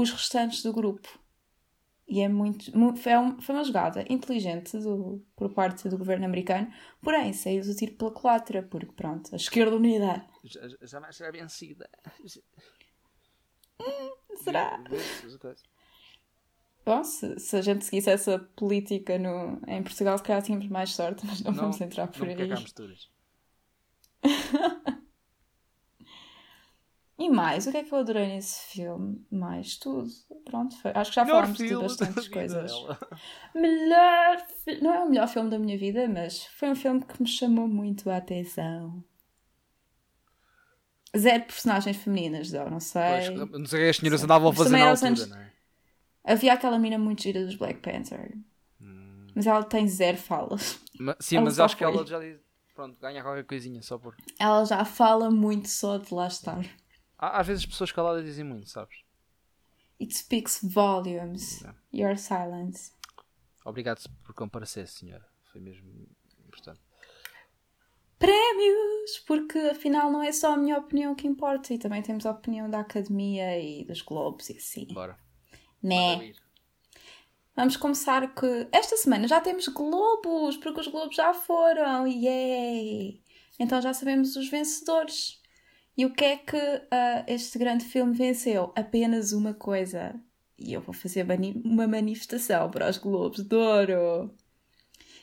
[0.00, 1.08] os restantes do grupo.
[2.08, 2.76] E é muito.
[2.78, 7.62] mu- Foi, um- foi uma jogada inteligente do, por parte do governo americano, porém saiu
[7.64, 10.24] do tiro pela culatra, porque pronto, a esquerda unida.
[10.44, 11.88] Já- Jamais será vencida.
[14.36, 14.78] Será?
[16.84, 20.94] Bom, se, se a gente seguisse essa política no, em Portugal, se calhar tínhamos mais
[20.94, 22.48] sorte, mas não, vamos entrar por não aí.
[22.48, 23.10] cá misturas.
[27.18, 29.24] E mais, o que é que eu adorei nesse filme?
[29.30, 30.08] Mais tudo.
[30.44, 32.70] Pronto, foi- acho que já Melhor falámos de bastantes coisas.
[32.72, 32.98] dela.
[33.54, 34.46] Melhor.
[34.64, 37.26] fi- Não é o melhor filme da minha vida, mas foi um filme que me
[37.28, 39.02] chamou muito a atenção.
[41.16, 43.02] Zero personagens femininas, eu não sei.
[43.36, 45.52] Pois, não sei que as senhoras andavam a Mas fazer na altura, anos- não é?
[46.24, 48.36] Havia aquela mina muito gira dos Black Panther.
[48.80, 49.28] Hum.
[49.34, 50.78] Mas ela tem zero falas.
[50.98, 51.94] Ma- Sim, Ela mas acho que foi.
[51.94, 52.38] ela já diz.
[52.74, 54.14] Pronto, ganha qualquer coisinha só por.
[54.38, 56.62] Ela já fala muito só de lá estar.
[57.18, 58.96] Há- Às vezes as pessoas caladas dizem muito, sabes?
[60.00, 61.62] It speaks volumes.
[61.92, 62.92] Your silence.
[63.64, 65.26] Obrigado por comparecer, senhora.
[65.50, 66.06] Foi mesmo
[66.46, 66.80] importante.
[68.18, 72.30] prémios, porque afinal não é só a minha opinião que importa e também temos a
[72.30, 74.86] opinião da academia e dos globos e assim.
[74.86, 75.18] Bora.
[75.82, 76.32] Né?
[77.54, 83.22] Vamos começar que esta semana já temos globos, porque os globos já foram, yay!
[83.58, 85.40] Então já sabemos os vencedores.
[85.96, 86.56] E o que é que
[86.90, 88.72] ah, este grande filme venceu?
[88.76, 90.14] Apenas uma coisa.
[90.58, 94.34] E eu vou fazer mani- uma manifestação para os globos de ouro.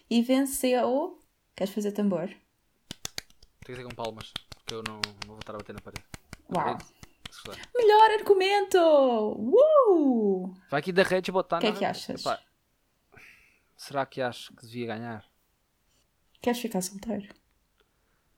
[0.10, 1.20] E venceu...
[1.56, 2.28] Queres fazer tambor?
[2.28, 2.38] Tem
[3.66, 6.04] que ser com palmas, porque eu não, não vou estar a bater na parede.
[6.54, 6.78] Uau!
[7.76, 8.78] Melhor argumento!
[9.38, 10.54] Uh!
[10.70, 12.22] Vai aqui da rede botar O que é que achas?
[12.22, 12.40] Epá,
[13.78, 15.26] será que acho que devia ganhar?
[16.42, 17.34] Queres ficar solteiro?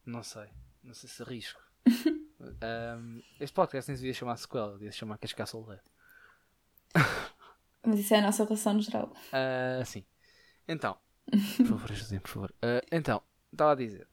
[0.05, 0.47] Não sei.
[0.83, 1.61] Não sei se arrisco.
[2.61, 5.81] Ahm, este podcast nem se devia chamar sequela, devia se chamar Ficar Solteiro.
[7.85, 9.13] Mas isso é a nossa relação no geral.
[9.31, 10.03] Ah, sim.
[10.67, 10.97] Então,
[11.57, 12.55] por favor, ajudem, por favor.
[12.61, 14.07] Ah, então, estava a dizer.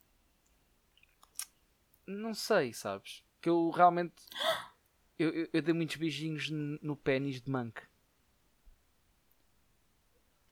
[2.07, 3.25] Não sei, sabes?
[3.41, 4.15] Que eu realmente.
[5.19, 7.81] Eu, eu, eu dei muitos beijinhos no pênis de Monk.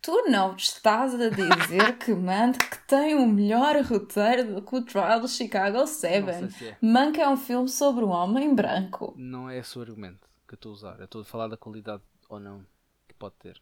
[0.02, 4.82] Tu não estás a dizer que Mank que tem o melhor roteiro do que o
[4.82, 6.24] Trial do Chicago Não 7.
[6.24, 6.78] sei se é.
[6.80, 9.12] Mank é um filme sobre um homem branco.
[9.16, 10.98] Não é esse o argumento que eu estou a usar.
[10.98, 12.64] Eu estou a falar da qualidade ou não
[13.06, 13.60] que pode ter.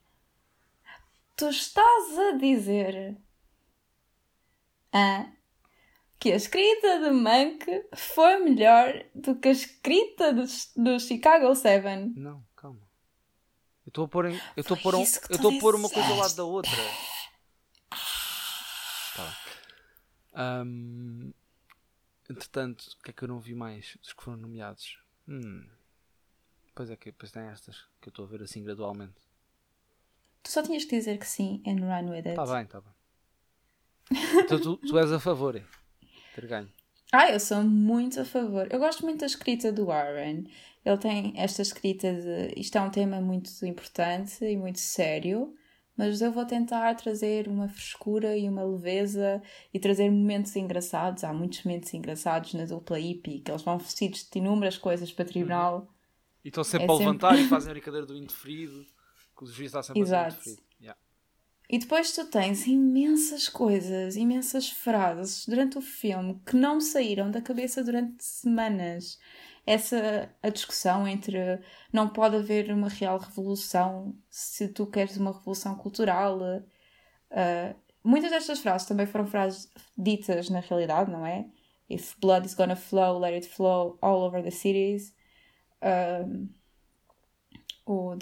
[1.37, 3.17] Tu estás a dizer
[4.93, 5.27] ah,
[6.21, 10.45] que a escrita de Mank foi melhor do que a escrita do,
[10.77, 12.13] do Chicago 7.
[12.17, 12.88] Não, calma.
[13.89, 16.09] Eu estou a pôr, eu estou a pôr, um, eu estou a pôr uma coisa
[16.11, 16.71] ao lado da outra.
[19.17, 19.37] Tá.
[20.35, 21.33] Ahm,
[22.29, 24.99] entretanto, o que é que eu não vi mais dos que foram nomeados?
[25.27, 25.67] Hum.
[26.75, 29.17] Pois é que depois tem estas que eu estou a ver assim gradualmente.
[30.43, 32.29] Tu só tinhas que dizer que sim and run with it.
[32.29, 32.93] Está bem, está bem.
[34.45, 35.59] Então tu, tu és a favor?
[36.35, 36.71] Ter ganho.
[37.13, 38.69] Ah, eu sou muito a favor.
[38.71, 40.45] Eu gosto muito da escrita do Warren.
[40.85, 42.61] Ele tem esta escrita de.
[42.61, 45.55] Isto é um tema muito importante e muito sério,
[45.97, 49.43] mas eu vou tentar trazer uma frescura e uma leveza
[49.73, 51.25] e trazer momentos engraçados.
[51.25, 55.25] Há muitos momentos engraçados na dupla hippie, que eles vão vestidos de inúmeras coisas para
[55.25, 55.89] tribunal.
[56.45, 58.85] E estão sempre É a sempre- levantar e fazem a brincadeira do indeferido.
[59.37, 60.35] Que o juiz está sempre a Exato.
[60.37, 60.68] fazer o indeferido.
[61.71, 67.43] E depois tu tens imensas coisas, imensas frases durante o filme que não saíram da
[67.43, 69.19] cabeça durante semanas.
[69.67, 71.61] Essa a discussão entre
[71.93, 76.39] não pode haver uma real revolução se tu queres uma revolução cultural.
[76.39, 81.47] Uh, muitas destas frases também foram frases ditas na realidade, não é?
[81.91, 85.15] If blood is gonna flow, let it flow all over the cities.
[85.83, 86.49] Um,
[87.87, 88.15] o,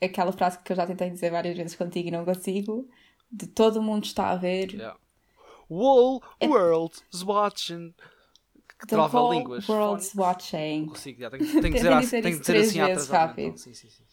[0.00, 2.88] aquela frase que eu já tentei dizer várias vezes contigo e não consigo,
[3.30, 4.72] de todo mundo está a ver.
[4.72, 4.98] Yeah.
[5.70, 7.94] Whole É- world is watching.
[8.78, 9.68] que The trava whole línguas.
[9.68, 10.86] world's watching.
[10.86, 13.44] Consigo, já, tenho, tenho que dizer, dizer assim, tenho que dizer assim vezes rápido.
[13.44, 13.58] mental.
[13.58, 14.04] Sim, sim, sim.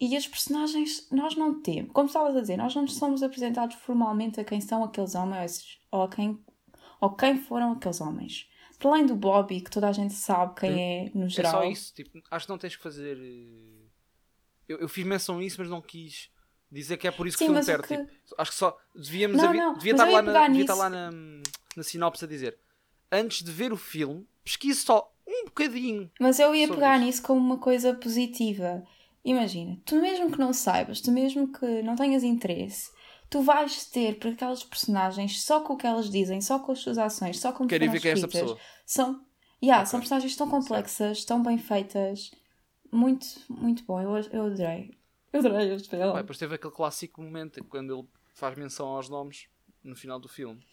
[0.00, 3.76] E as personagens, nós não temos, como estavas a dizer, nós não nos somos apresentados
[3.76, 6.38] formalmente a quem são aqueles homens ou a quem,
[7.00, 8.48] ou quem foram aqueles homens.
[8.78, 11.52] Para além do Bobby, que toda a gente sabe quem é no É geral.
[11.52, 11.94] só isso.
[11.94, 13.16] Tipo, acho que não tens que fazer.
[14.68, 16.30] Eu, eu fiz menção a isso, mas não quis
[16.70, 18.06] dizer que é por isso Sim, que o mas filme o perde.
[18.06, 20.90] que- Tipo, acho que só devíamos Não, não, devia estar lá, na, devia estar lá
[20.90, 21.10] na,
[21.76, 22.58] na sinopse a dizer
[23.12, 26.10] antes de ver o filme, pesquise só um bocadinho.
[26.18, 27.06] Mas eu ia pegar isso.
[27.06, 28.82] nisso como uma coisa positiva.
[29.24, 32.90] Imagina, tu mesmo que não saibas, tu mesmo que não tenhas interesse,
[33.30, 36.80] tu vais ter por aquelas personagens só com o que elas dizem, só com as
[36.80, 38.58] suas ações, só Quero ir foram ver quem é esta pessoa.
[38.84, 39.24] São,
[39.62, 39.90] yeah, Ok.
[39.90, 42.32] são personagens tão complexas, tão bem feitas.
[42.94, 44.00] Muito, muito bom.
[44.00, 44.96] Eu, eu adorei.
[45.32, 46.12] Eu adorei este filme.
[46.14, 49.48] Depois teve aquele clássico momento quando ele faz menção aos nomes
[49.82, 50.64] no final do filme.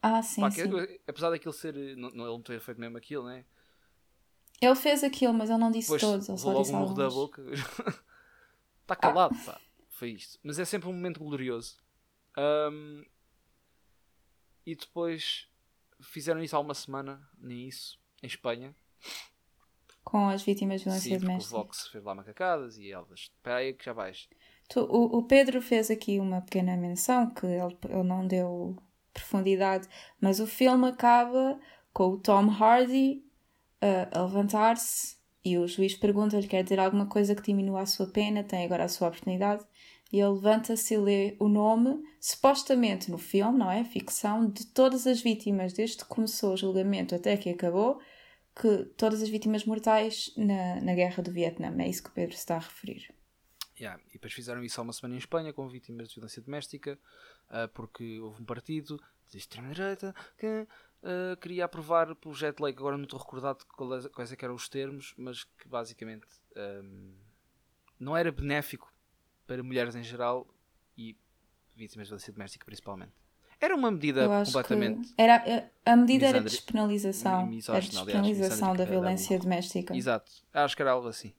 [0.00, 0.98] Ah, sim, Pá, que- sim.
[1.06, 1.74] apesar daquilo ser.
[1.96, 3.44] Não, não, ele não ter feito mesmo aquilo, né?
[4.60, 6.94] Ele fez aquilo, mas ele não disse Depois todos, ele só logo disse um murro
[6.94, 7.14] da alguns.
[7.14, 7.42] boca.
[8.82, 9.60] Está calado, pá.
[9.90, 10.38] Foi isto.
[10.42, 11.76] Mas é sempre um momento glorioso.
[12.36, 13.04] Ahm,
[14.64, 15.46] e depois
[16.00, 18.74] fizeram isso há uma semana, nem isso, em Espanha.
[20.10, 21.56] Com as vítimas de violência Sim, porque o doméstica.
[21.58, 23.20] Vox fez lá macacadas e elas.
[23.20, 24.26] Espera aí que já vais.
[24.66, 28.74] Tu- o, o Pedro fez aqui uma pequena menção que ele, ele não deu
[29.12, 29.86] profundidade,
[30.18, 31.60] mas o filme acaba
[31.92, 33.22] com o Tom Hardy
[33.82, 38.06] uh, a levantar-se e o juiz pergunta-lhe: quer dizer alguma coisa que diminua a sua
[38.06, 38.42] pena?
[38.42, 39.62] Tem agora a sua oportunidade.
[40.10, 43.84] E ele levanta-se e lê o nome, supostamente no filme, não é?
[43.84, 48.00] Ficção, de todas as vítimas, desde que começou o julgamento até que acabou,
[48.60, 51.74] que todas as vítimas mortais na, na guerra do Vietnã.
[51.78, 53.14] É isso que o Pedro está a referir.
[53.78, 54.02] Yeah.
[54.08, 56.98] E depois fizeram isso há uma semana em Espanha com vítimas de violência doméstica,
[57.48, 60.66] ah, porque houve um partido de extrema-direita que
[61.04, 63.64] ah, queria aprovar o projeto de lei, que agora não estou recordado
[64.04, 67.14] é- quais é que eram os termos, mas que basicamente ahm,
[68.00, 68.92] não era benéfico
[69.46, 70.46] para mulheres em geral
[70.96, 71.16] e
[71.76, 73.12] vítimas de violência doméstica principalmente.
[73.60, 75.08] Era uma medida Eu acho completamente.
[75.08, 77.32] que era, a medida era misandri- despenalização.
[77.38, 79.96] mi- Era misógina, aliás, despenalização da violência doméstica.
[79.96, 81.32] Exato, acho que era algo assim.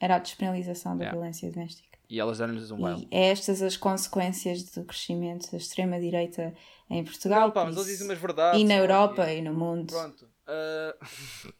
[0.00, 1.18] Era a despenalização da Yeah.
[1.18, 1.88] violência doméstica.
[2.08, 3.08] E elas deram-lhes um baile.
[3.10, 6.54] E é estas as consequências do crescimento da extrema-direita
[6.88, 8.60] em Portugal Não, pá, mas eles dizem umas verdades.
[8.60, 9.92] e na Europa e- e no mundo.
[9.92, 10.26] Pronto.
[10.46, 10.96] Ah,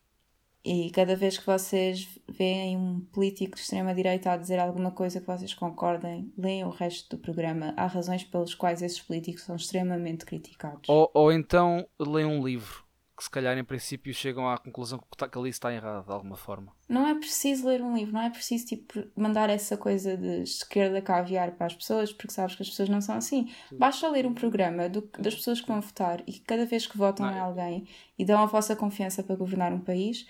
[0.65, 5.27] E cada vez que vocês veem um político de extrema-direita a dizer alguma coisa que
[5.27, 7.73] vocês concordem, leem o resto do programa.
[7.77, 10.89] Há razões pelas quais esses políticos são extremamente criticados.
[10.89, 15.17] Ou, ou então leiam um livro que se calhar em princípio chegam à conclusão que,
[15.17, 16.73] tá- que ali está errado de alguma forma.
[16.89, 21.03] Não é preciso ler um livro, não é preciso tipo, mandar essa coisa de esquerda
[21.03, 23.51] caviar para as pessoas, porque sabes que as pessoas não são assim.
[23.77, 26.97] Basta ler um programa do- das pessoas que vão votar e que cada vez que
[26.97, 30.25] votam Não, em alguém e dão a vossa confiança para governar um país,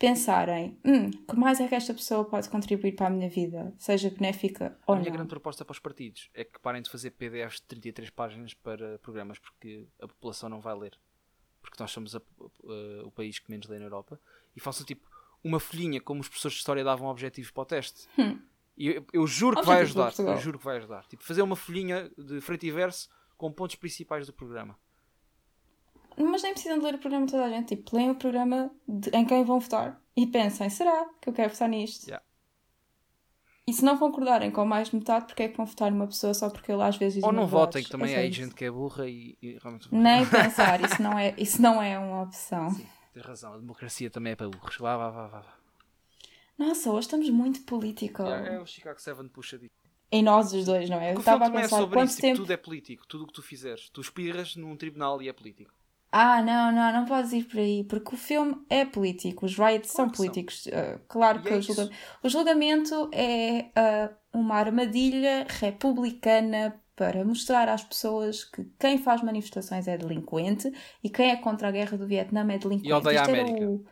[0.00, 4.10] pensarem: hum, que mais é que esta pessoa pode contribuir para a minha vida, seja
[4.10, 5.16] benéfica ou a minha não.
[5.18, 8.98] grande proposta para os partidos é que parem de fazer PDFs de 33 páginas para
[8.98, 10.98] programas porque a população não vai ler.
[11.60, 14.18] Porque nós somos a- a- o país que menos lê na Europa.
[14.56, 15.06] E façam tipo
[15.44, 18.08] uma folhinha como os professores de História davam objetivos para o teste.
[18.78, 20.12] E eu, eu juro que vai ajudar.
[20.18, 21.04] Eu juro que vai ajudar.
[21.06, 24.78] Tipo, fazer uma folhinha de frente e verso com pontos principais do programa.
[26.22, 27.76] Mas nem precisam de ler o programa de toda a gente.
[27.76, 31.52] Tipo, leem o programa de- em quem vão votar e pensem: será que eu quero
[31.52, 32.06] votar nisto?
[32.06, 32.24] Yeah.
[33.66, 36.34] E se não concordarem com mais de metade, porque é que vão votar numa pessoa
[36.34, 38.70] só porque ele às vezes Ou não votem, que também É há gente que é
[38.70, 39.88] burra e, e realmente.
[39.92, 42.74] Nem pensar, isso não é, isso não é uma opção.
[43.12, 44.76] Tens razão, a democracia também é para burros.
[44.76, 45.56] Vá, vá, vá, vá.
[46.58, 48.22] Nossa, hoje estamos muito político.
[48.22, 49.70] É, é o Chicago 7 puxa disso.
[50.12, 51.14] Em nós os dois, não é?
[51.14, 52.36] Eu estava a é pensar sobre quanto isso, tempo.
[52.40, 53.88] tudo é político, tudo o que tu fizeres.
[53.90, 55.72] Tu espirras num tribunal e é político.
[56.12, 59.90] Ah, não, não, não podes ir por aí, porque o filme é político, os riots
[59.90, 60.18] são que são.
[60.18, 60.66] políticos.
[60.72, 61.72] Ah, claro E que é o, isso.
[61.76, 61.90] julga-
[62.22, 69.86] o julgamento é ah, uma armadilha republicana para mostrar às pessoas que quem faz manifestações
[69.88, 70.70] é delinquente
[71.02, 72.88] e quem é contra a guerra do Vietnã é delinquente.
[72.88, 73.64] E odeia a Isto era América.
[73.70, 73.84] o-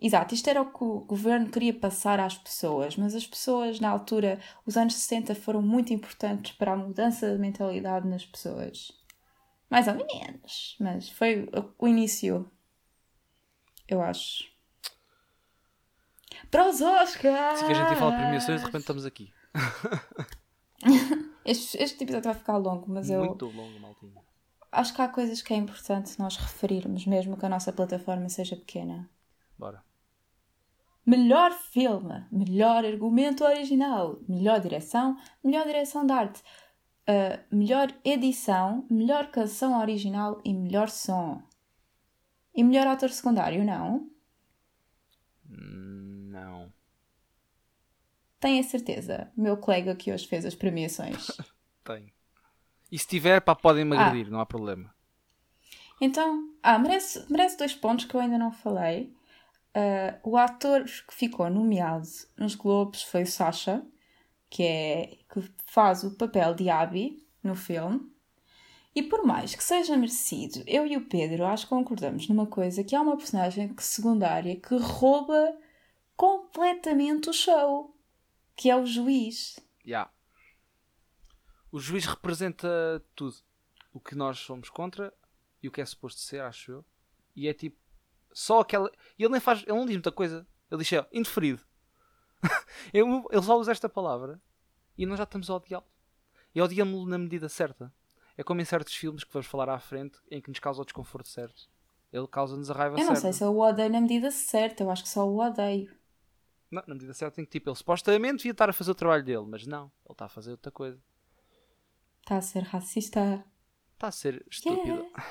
[0.00, 3.88] Exato, isto era o que o governo queria passar às pessoas, mas as pessoas, na
[3.90, 8.92] altura, os anos 60 foram muito importantes para a mudança de mentalidade nas pessoas.
[9.70, 11.48] Mais ou menos, mas foi
[11.78, 12.50] o- início,
[13.88, 14.44] eu acho.
[16.50, 17.54] Para os Oscars!
[17.54, 19.32] Assim que a gente ia falar de premiações, de repente estamos aqui.
[21.44, 24.14] Este, este episódio vai ficar longo, mas eu Muito longo, maltinho.
[24.72, 28.56] acho que há coisas que é importante nós referirmos, mesmo que a nossa plataforma seja
[28.56, 29.08] pequena.
[29.58, 29.82] Bora.
[31.04, 36.42] Melhor filme, melhor argumento original, melhor direção, melhor direção de arte,
[37.08, 41.42] uh, melhor edição, melhor canção original e melhor som.
[42.54, 44.08] E melhor ator secundário, não?
[45.48, 46.72] Não.
[48.40, 49.30] Tenho a certeza.
[49.36, 51.28] Meu colega que hoje fez as premiações.
[51.84, 52.12] Tenho.
[52.90, 54.06] E se tiver, pá, podem-me Ah.
[54.06, 54.94] agredir, não há problema.
[56.00, 59.12] Então, ah, merece, merece dois pontos que eu ainda não falei.
[59.74, 63.84] Ah, o ator que ficou nomeado nos Globos foi o Sasha,
[64.54, 68.08] que, é, que faz o papel de Abby no filme.
[68.94, 72.84] E por mais que seja merecido, eu e o Pedro acho que concordamos numa coisa,
[72.84, 75.58] que é uma personagem secundária que rouba
[76.16, 77.98] completamente o show,
[78.54, 79.58] que é o juiz.
[79.84, 80.08] Ya.
[81.72, 83.34] O juiz representa tudo.
[83.92, 85.12] O que nós somos contra
[85.60, 86.84] e o que é suposto ser, acho eu.
[87.34, 87.76] E é tipo.
[88.32, 88.88] Só aquela.
[89.18, 89.62] E ele nem faz.
[89.62, 90.46] Ele não diz muita coisa.
[90.70, 91.60] Ele diz é indeferido.
[92.92, 94.40] Eu- ele só usa esta palavra
[94.96, 95.84] e nós já estamos a odiá-lo.
[96.54, 97.92] E odiamos-lo na medida certa.
[98.36, 100.84] É como em certos filmes que vamos falar à frente em que nos causa o
[100.84, 101.68] desconforto certo.
[102.12, 103.20] Ele causa-nos a raiva Eu não certa.
[103.20, 105.92] sei se eu o odeio na medida certa, eu acho que só o odeio.
[106.70, 109.24] Não, na medida certa em que tipo, ele supostamente devia estar a fazer o trabalho
[109.24, 109.84] dele, mas não.
[110.04, 110.98] Ele está a fazer outra coisa.
[112.20, 113.44] Está a ser racista.
[113.94, 114.94] Está a ser estúpido.
[115.04, 115.24] Yeah.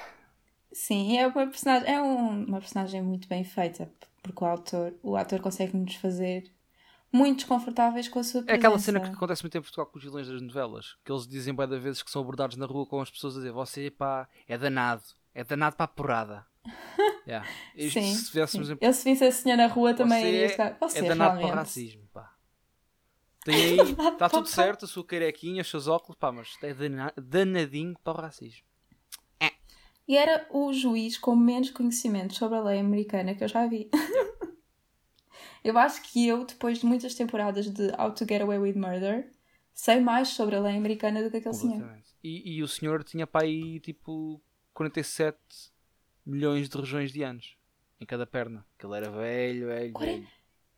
[0.72, 5.16] Sim, é uma personagem, é um- uma personagem muito bem feita, porque o autor, o
[5.16, 6.52] ator consegue nos fazer
[7.14, 8.58] muito desconfortáveis com a sua É presença.
[8.68, 11.54] aquela cena que acontece muito em Portugal com os vilões das novelas, que eles dizem
[11.54, 14.58] bem vezes que são abordados na rua com as pessoas a dizer você pá, é
[14.58, 16.46] danado, é danado para a porrada.
[17.26, 17.48] Yeah.
[17.74, 18.74] Isto, Sim, se tivéssemos sim.
[18.74, 20.78] em Eu se visse a senhor na rua também você iria é, ficar.
[20.82, 21.48] Você é danado realmente.
[21.48, 22.34] para o racismo, pá.
[23.46, 27.14] Tem aí, está tudo certo, a sua carequinha, os seus óculos, pá, mas é dana-
[27.16, 28.66] danadinho para o racismo.
[30.06, 33.90] E era o juiz com menos conhecimento sobre a lei americana que eu já vi.
[35.64, 39.32] Eu acho que eu, depois de muitas temporadas de How to Get Away with Murder,
[39.74, 41.98] sei mais sobre a lei americana do que aquele senhor.
[42.24, 44.42] E, e o senhor tinha para aí tipo
[44.74, 45.38] 47
[46.26, 47.58] milhões de regiões de anos
[48.00, 48.66] em cada perna.
[48.78, 50.34] Que ele era velho, velho, Quarenta- velho.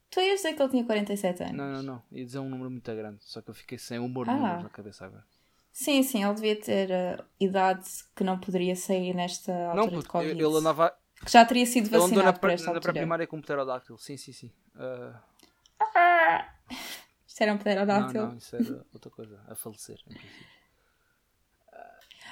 [0.09, 1.55] Tu ias dizer que ele tinha 47 anos?
[1.57, 2.03] Não, não, não.
[2.11, 3.17] Ia dizer um número muito grande.
[3.21, 4.61] Só que eu fiquei sem humor Ah.
[4.63, 5.25] na cabeça agora.
[5.73, 7.83] Sim, sim, ele devia ter a idade
[8.15, 10.41] que não poderia sair nesta Não, altura de porque Covid.
[10.41, 10.95] ele andava.
[11.23, 12.93] Que já teria sido Ele andou vacinado na, por esta na altura.
[12.93, 13.97] pré-primária com um pterodáctilo.
[13.97, 14.51] Sim, sim, sim.
[14.77, 15.21] Ah,
[17.27, 18.27] Isto era um não, pterodáctilo.
[18.27, 19.41] não, isso era outra coisa.
[19.47, 20.55] A falecer, em princípio.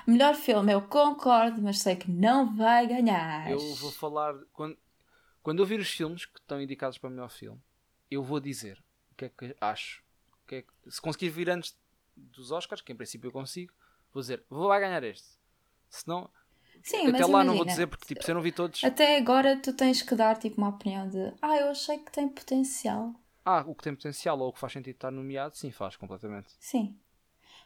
[0.06, 3.50] Melhor filme, eu concordo, mas sei que não vai ganhar.
[3.52, 4.34] Eu vou falar.
[4.52, 4.78] Quando,
[5.42, 7.62] quando eu vir os filmes que estão indicados para o melhor filme,
[8.12, 10.04] eu vou dizer o que é que acho.
[10.44, 11.78] O que é que- se conseguir vir antes
[12.16, 13.74] dos Oscars, que em princípio eu consigo,
[14.14, 15.38] vou dizer, vou vai ganhar este.
[15.90, 16.30] Senão,
[16.84, 18.84] Sim, até lá imagina, não vou dizer, porque tipo, se eu não vi todos.
[18.84, 22.28] até agora tu tens que dar tipo uma opinião de ah, eu achei que tem
[22.28, 23.14] potencial.
[23.46, 26.50] Ah, o que tem potencial ou o que faz sentido estar nomeado, sim, faz completamente.
[26.60, 26.98] Sim.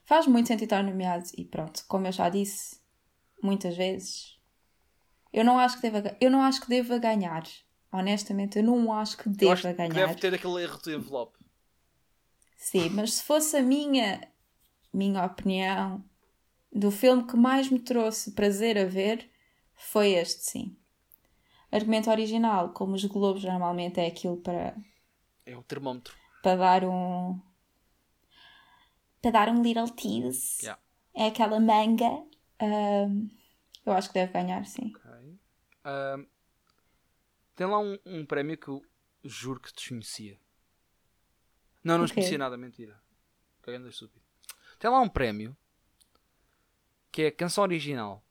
[0.05, 2.79] Faz muito sentido estar nomeado e pronto, como eu já disse
[3.41, 4.39] muitas vezes,
[5.33, 7.43] eu não acho que deva, eu não acho que deva ganhar.
[7.91, 9.93] Honestamente, eu não acho que deva acho que ganhar.
[9.93, 11.37] deve ter aquele erro de envelope.
[12.55, 14.27] Sim, mas se fosse a minha,
[14.93, 16.03] minha opinião
[16.71, 19.29] do filme que mais me trouxe prazer a ver,
[19.73, 20.77] foi este, sim.
[21.71, 24.75] Argumento original, como os Globos normalmente é aquilo para,
[25.45, 26.15] É o termómetro.
[26.41, 27.39] para dar um.
[29.21, 30.63] para dar um little tease.
[30.63, 30.81] Yeah.
[31.13, 32.23] É aquela manga.
[32.59, 33.27] ahm,
[33.85, 34.93] eu acho que deve ganhar, sim.
[34.95, 35.39] Ok.
[35.83, 36.25] Ahm,
[37.55, 38.81] tem lá um, um prémio que eu
[39.23, 40.39] juro que desconhecia.
[41.83, 42.15] Não, não Ok.
[42.15, 43.01] desconhecia nada, mentira.
[43.63, 44.23] Grande estúpido.
[44.79, 45.55] Tem lá um prémio
[47.11, 48.23] que é canção original.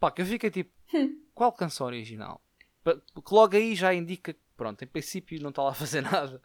[0.00, 0.72] Pá, que eu fiquei tipo,
[1.34, 2.42] qual canção original?
[2.84, 6.00] Pa- Que logo aí já indica que, pronto, em princípio não está lá a fazer
[6.02, 6.40] nada.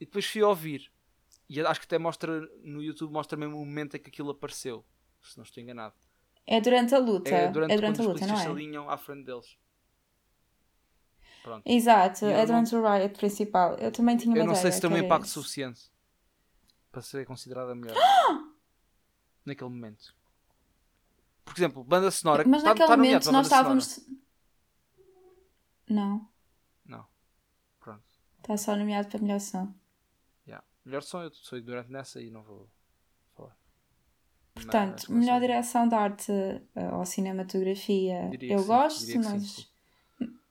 [0.00, 0.90] E depois fui ouvir.
[1.48, 4.84] E acho que até mostra no YouTube, mostra mesmo o momento em que aquilo apareceu.
[5.22, 5.94] Se não estou enganado.
[6.46, 7.28] É durante a luta.
[7.30, 8.46] É É durante, durante, quando a luta, se não é?
[8.46, 9.56] alinham à frente deles.
[11.42, 11.62] Pronto.
[11.66, 13.74] Exato, é durante o riot principal.
[13.78, 15.80] Eu também tinha uma Eu não sei se tem um impacto suficiente
[16.90, 17.96] para ser considerada melhor
[19.44, 20.14] naquele momento.
[21.48, 22.44] Por exemplo, banda sonora.
[22.46, 24.00] Mas tá- naquele tá momento nós estávamos.
[25.88, 26.28] Não,
[26.84, 27.06] Não.
[27.80, 28.04] Pronto.
[28.40, 29.72] está só nomeado para melhor som.
[30.46, 30.64] Yeah.
[30.84, 32.68] Melhor som eu sou ignorante nessa e não vou
[33.34, 33.56] falar.
[34.54, 39.66] Portanto, Mas, melhor direção de arte eh, ou cinematografia, eu sim, gosto, sim, mas, sim.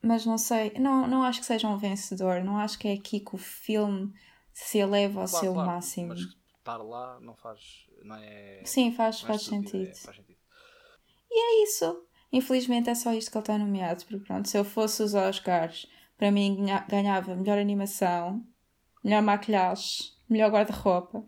[0.01, 3.19] mas não sei, não, não acho que seja um vencedor, não acho que é aqui
[3.19, 4.11] que o filme
[4.53, 6.07] se eleva ao Claro, seu claro, máximo.
[6.09, 6.21] Mas
[6.57, 7.85] estar lá não faz.
[8.03, 8.61] Não é.
[8.65, 9.89] Sim, faz, não é faz estúpido, sentido.
[9.91, 10.36] é- faz sentido.
[11.39, 12.03] É isso.
[12.31, 15.87] Infelizmente é só isto que ele está nomeado, porque pronto, se eu fosse os Oscars,
[16.17, 18.43] para mim ganha- ganhava melhor animação,
[19.03, 21.23] melhor maquilhagem, melhor guarda-roupa,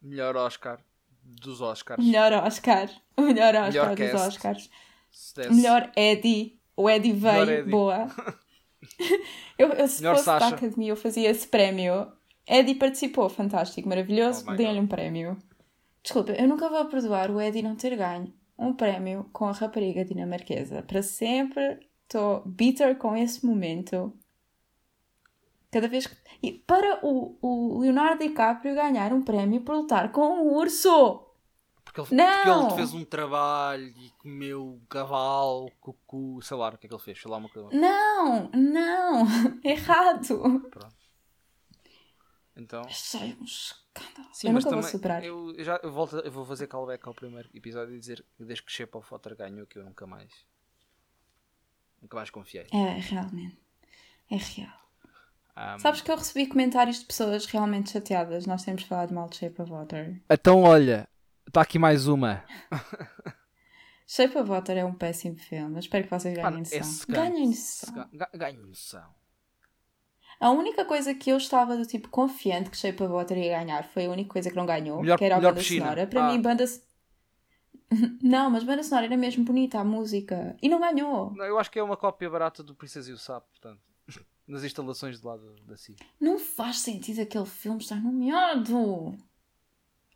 [0.00, 0.78] Melhor Oscar
[1.22, 2.02] dos Oscars.
[2.04, 4.28] melhor Oscar, o melhor Oscar Melhor dos cast.
[4.28, 4.70] Oscars,
[5.50, 7.70] melhor Eddie, O Eddie veio, Eddie.
[7.70, 8.06] boa.
[9.58, 10.54] eu, eu, se Melhor fosse da Sasha.
[10.54, 12.12] academia, eu fazia esse prémio.
[12.46, 14.44] Eddie participou, fantástico, maravilhoso.
[14.46, 14.60] Oh God.
[14.60, 15.36] um prémio.
[16.02, 20.04] Desculpa, eu nunca vou perdoar o Eddie não ter ganho um prémio com a rapariga
[20.04, 20.82] dinamarquesa.
[20.82, 24.12] Para sempre estou bitter com esse momento.
[25.70, 26.16] Cada vez que.
[26.42, 31.22] E para o, o Leonardo DiCaprio ganhar um prémio por lutar com um urso!
[31.84, 32.42] Porque ele, Não!
[32.42, 36.94] porque ele fez um trabalho e comeu cavalo, cucu, sei lá o que é que
[36.94, 37.20] ele fez.
[37.20, 37.68] Sei lá uma coisa.
[37.72, 39.26] Não, não,
[39.64, 40.70] errado.
[42.56, 44.28] Então, Achei um escândalo.
[44.32, 44.82] sim, eu mas nunca também.
[44.82, 45.22] vou superar.
[45.24, 48.64] Eu, já eu volto, eu vou fazer callback ao primeiro episódio e dizer que desde
[48.64, 50.32] que Shape of Water ganhou, que eu nunca mais.
[52.00, 52.66] Nunca mais confiei.
[52.72, 53.58] É, realmente.
[54.30, 54.72] É real.
[55.56, 58.46] Um, Sabes que eu recebi comentários de pessoas realmente chateadas.
[58.46, 60.22] Nós temos falado mal de Shape of Water.
[60.30, 61.08] Então, olha,
[61.46, 62.44] está aqui mais uma.
[64.06, 65.74] Shape of Water é um péssimo filme.
[65.74, 66.78] Eu espero que vocês ganhem Mano, noção.
[66.78, 67.12] é.
[67.12, 67.94] Ganhem noção.
[67.94, 69.14] Ga- ga- Ganho noção.
[70.38, 73.84] A única coisa que eu estava do tipo confiante que Shape of Water ia ganhar
[73.84, 75.84] foi a única coisa que não ganhou, Melhor- que era a banda piscina.
[75.86, 76.06] sonora.
[76.06, 76.32] Para Ah.
[76.32, 76.64] mim, banda.
[78.22, 80.56] Não, mas banda sonora era mesmo bonita, a música.
[80.60, 81.32] E não ganhou.
[81.34, 83.80] Não, eu acho que é uma cópia barata do Princesa e o Sapo, portanto.
[84.46, 85.96] Nas instalações de lá da, CIA.
[86.20, 89.16] Não faz sentido aquele filme estar nomeado.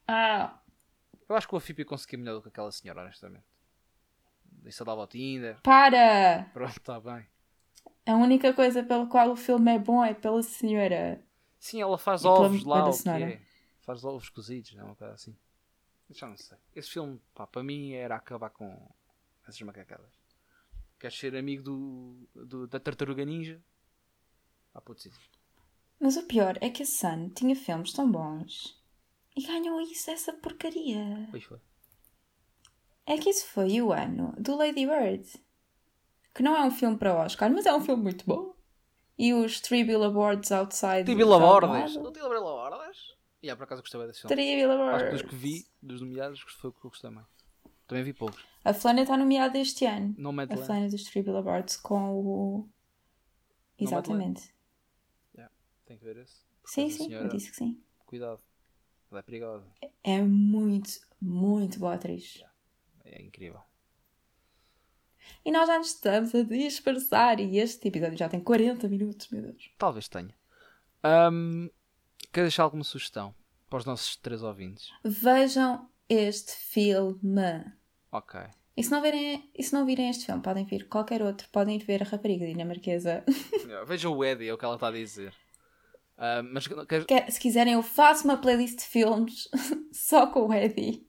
[0.06, 0.58] Ah,
[1.28, 3.44] Eu acho que o Afipi conseguia melhor do que aquela senhora, honestamente.
[4.64, 5.56] Isso dava ao Tinder.
[5.62, 6.50] para!
[6.52, 7.24] Pronto, está bem.
[8.06, 11.24] A única coisa pela qual o filme é bom é pela senhora.
[11.58, 13.40] Sim, ela faz E ovos lá, o que é?
[13.82, 15.36] Faz ovos cozidos, não é uma coisa assim.
[16.08, 16.58] Eu já não sei.
[16.74, 18.88] Esse filme, pá, para mim era acabar com
[19.46, 20.10] essas macacadas.
[20.98, 23.62] Queres ser amigo do, do- da tartaruga ninja?
[24.74, 25.12] Ah, pode ser.
[26.00, 28.76] Mas o pior é que a Sun tinha filmes tão bons
[29.36, 31.28] e ganhou isso, essa porcaria.
[31.30, 31.60] Pois foi.
[33.06, 35.26] É que isso foi o ano do Lady Bird.
[36.34, 38.54] Que não é um filme para Oscar, mas é um filme muito bom.
[39.18, 41.04] E os Three Billboards Outside.
[41.14, 41.70] Bordas.
[41.70, 42.00] Almada.
[42.00, 42.96] Não tem Vila Bordas?
[43.42, 44.34] E yeah, por acaso gostei bem desse filme.
[44.34, 45.22] Three Acho que Billboards.
[45.22, 47.26] dos que vi, dos nomeados, foi o que eu gostei mais.
[47.86, 48.44] Também vi poucos.
[48.64, 50.14] A Flana está nomeada este ano.
[50.16, 50.64] A Nomadland.
[50.66, 52.68] Flana dos Three Billboards com o.
[53.78, 54.54] Exatamente.
[55.86, 56.44] Tem que ver esse.
[56.64, 57.82] Sim, sim, senhora- eu disse que sim.
[58.06, 58.40] Cuidado.
[59.10, 59.66] Ela é perigosa.
[60.04, 60.88] É muito,
[61.20, 62.44] muito boa atriz.
[63.04, 63.60] É incrível.
[65.44, 67.40] E nós já nos estamos a dispersar.
[67.40, 69.70] E este episódio já tem 40 minutos, meu Deus.
[69.78, 70.34] Talvez tenha.
[71.02, 71.68] Ahm,
[72.32, 73.34] quer deixar alguma sugestão
[73.68, 74.90] para os nossos três ouvintes?
[75.04, 77.64] Vejam este filme.
[78.12, 78.40] Ok.
[78.76, 81.48] E se não, verem, e se não virem este filme, podem vir qualquer outro.
[81.52, 83.24] Podem ir ver a rapariga dinamarquesa.
[83.86, 85.34] Vejam o Eddie, é o que ela está a dizer.
[86.16, 86.66] Ah, mas
[87.06, 89.48] Quer- se quiserem, eu faço uma playlist de filmes
[89.92, 91.06] só com o Eddie.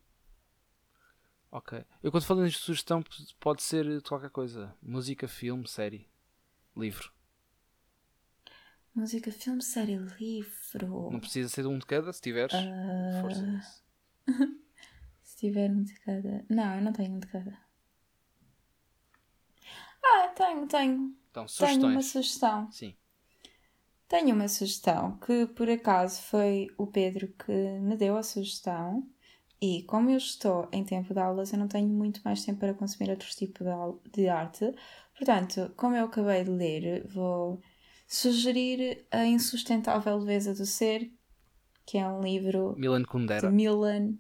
[1.51, 1.83] Ok.
[2.01, 3.03] Eu quando falo em sugestão
[3.39, 4.73] pode ser de qualquer coisa.
[4.81, 6.07] Música, filme, série,
[6.75, 7.11] livro.
[8.95, 11.11] Música, filme, série, livro.
[11.11, 12.53] Não precisa ser de um de cada, se tiveres.
[12.55, 13.21] Ah.
[13.21, 13.83] Força nisso.
[15.23, 16.45] Se tiver um de cada.
[16.49, 17.57] Não, eu não tenho um de cada.
[20.03, 21.15] Ah, tenho, tenho.
[21.31, 22.05] Então, Tenho uma sugestões.
[22.05, 22.71] sugestão.
[22.71, 22.95] Sim.
[24.07, 29.07] Tenho uma sugestão que por acaso foi o Pedro que me deu a sugestão.
[29.61, 32.73] E como eu estou em tempo de aulas, eu não tenho muito mais tempo para
[32.73, 34.73] consumir outros tipos de, de arte.
[35.15, 37.61] Portanto, como eu acabei de ler, vou
[38.07, 41.11] sugerir A Insustentável Leveza do Ser,
[41.85, 43.51] que é um livro Milan de Kundera.
[43.51, 44.15] Milan.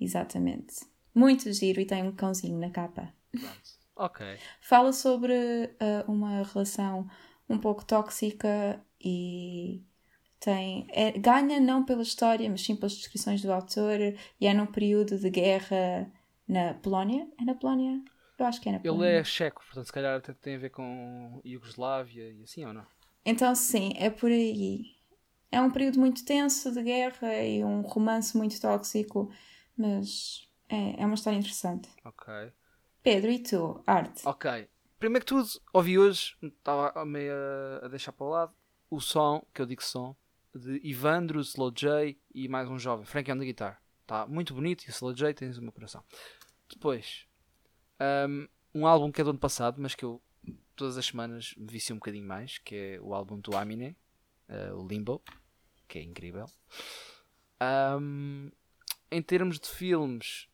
[0.00, 0.86] Exatamente.
[1.12, 3.12] Muito giro e tem um cãozinho na capa.
[3.32, 3.78] Pronto.
[3.96, 4.24] Ok.
[4.60, 7.08] Fala sobre ah, uma relação
[7.48, 9.82] um pouco tóxica e
[10.40, 13.98] tem é- ganha não pela história, mas sim pelas descrições do autor
[14.40, 16.10] e é num período de guerra
[16.46, 17.28] na Polónia.
[17.40, 18.02] É na Polónia?
[18.38, 19.06] Eu acho que é na Ele Polónia.
[19.20, 22.86] é checo, portanto, se calhar até tem a ver com Iugoslávia e assim ou não?
[23.24, 24.96] Então, sim, é por aí.
[25.50, 29.30] É um período muito tenso de guerra e um romance muito tóxico,
[29.76, 31.88] mas é, é uma história interessante.
[32.04, 32.52] Ok.
[33.02, 33.82] Pedro, e tu?
[33.86, 34.26] Arte?
[34.26, 34.68] Ok.
[34.98, 37.32] Primeiro que tudo, ouvi hoje, estava meio
[37.82, 38.52] a deixar para o lado,
[38.90, 40.14] o som, que eu digo som,
[40.58, 43.80] de Ivandro, Slow J e mais um jovem, Frankie on the Guitar.
[44.02, 46.02] Está muito bonito e o Slow J tens o meu coração.
[46.68, 47.26] Depois,
[48.28, 48.48] um,
[48.80, 50.20] um álbum que é do ano passado, mas que eu
[50.74, 53.96] todas as semanas me vicio um bocadinho mais, que é o álbum do Amine,
[54.48, 55.20] eh, o Limbo,
[55.88, 56.46] que é incrível.
[58.00, 58.50] Um,
[59.10, 60.48] em termos de filmes,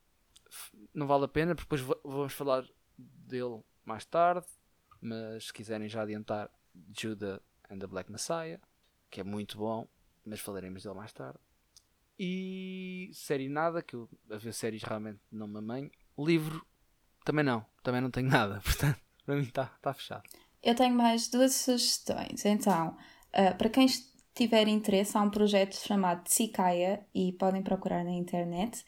[0.94, 4.46] não vale a pena, porque depois va- vamos falar dele mais tarde,
[5.00, 6.50] mas se quiserem já adiantar,
[6.98, 7.40] Judah
[7.70, 8.58] and the Black Messiah,
[9.10, 9.86] que é muito bom,
[10.24, 11.38] mas falaremos dele mais tarde.
[12.18, 15.90] E série nada, que eu a ver séries realmente não me amanho.
[16.18, 16.64] Livro
[17.24, 20.22] também não, também não tenho nada, portanto Para mim está tá fechado.
[20.62, 22.44] Eu tenho mais duas sugestões.
[22.44, 22.96] Então,
[23.32, 23.86] uh, para quem
[24.34, 28.84] tiver interesse, há um projeto chamado Tsikaya e podem procurar na internet.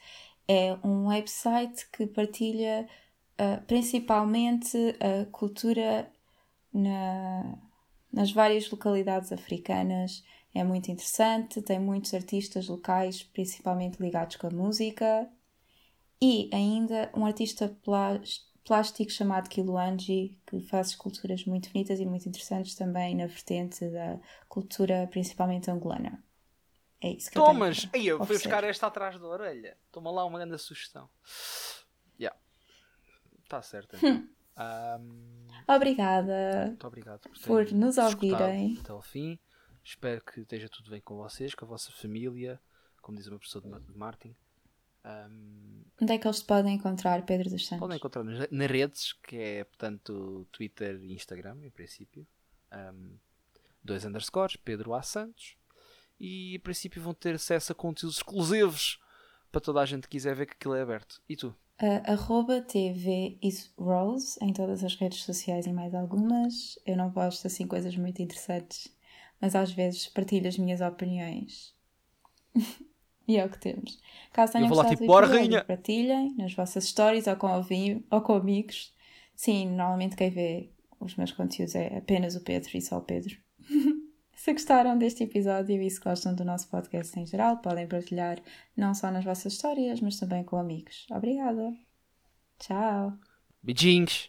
[0.47, 2.87] É um website que partilha
[3.39, 6.11] uh, principalmente a cultura
[6.73, 7.57] na,
[8.11, 10.23] nas várias localidades africanas.
[10.53, 15.29] É muito interessante, tem muitos artistas locais, principalmente ligados com a música,
[16.21, 17.77] e ainda um artista
[18.63, 24.19] plástico chamado Kiluanji, que faz esculturas muito bonitas e muito interessantes também na vertente da
[24.47, 26.23] cultura, principalmente angolana.
[26.99, 27.83] É isso que Tomas!
[27.83, 28.03] eu tenho.
[28.03, 29.77] Aí eu fui buscar esta atrás da orelha.
[29.91, 31.07] Toma lá uma grande sugestão.
[32.19, 32.35] Yeah.
[33.43, 33.95] Está certo.
[33.95, 34.27] Então.
[34.99, 35.47] um...
[35.67, 36.65] Obrigada.
[36.67, 38.77] Muito obrigado por, por nos ouvirem.
[38.79, 39.37] Até ao fim.
[39.87, 42.59] Espero que esteja tudo bem com vocês, com a vossa família,
[43.01, 44.35] como diz o meu professor de Martin.
[45.05, 47.79] Um, Onde é que eles podem encontrar Pedro dos Santos?
[47.79, 52.27] Podem encontrar nas, nas redes, que é portanto Twitter e Instagram, em princípio.
[52.69, 53.15] Um,
[53.81, 55.01] dois underscores, Pedro A.
[55.01, 55.55] Santos.
[56.19, 58.99] E em princípio vão ter acesso a conteúdos exclusivos
[59.49, 61.21] para toda a gente que quiser ver que aquilo é aberto.
[61.29, 61.55] E tu?
[61.81, 63.39] Uh, arroba TV
[63.77, 66.77] Rose em todas as redes sociais e mais algumas.
[66.85, 68.91] Eu não posto assim coisas muito interessantes,
[69.41, 71.73] mas às vezes partilho as minhas opiniões.
[73.27, 73.99] E é o que temos.
[74.31, 77.49] Caso tenham gostado tipo, do episódio, partilhem nas vossas stories ou com,
[78.09, 78.93] ou com amigos.
[79.35, 83.35] Sim, normalmente quem vê os meus conteúdos é apenas o Pedro e só o Pedro.
[84.33, 88.41] se gostaram deste episódio e se gostam do nosso podcast em geral, podem partilhar
[88.77, 91.05] não só nas vossas histórias, mas também com amigos.
[91.11, 91.75] Obrigada.
[92.59, 93.11] Tchau.
[93.61, 94.25] Beijinhos.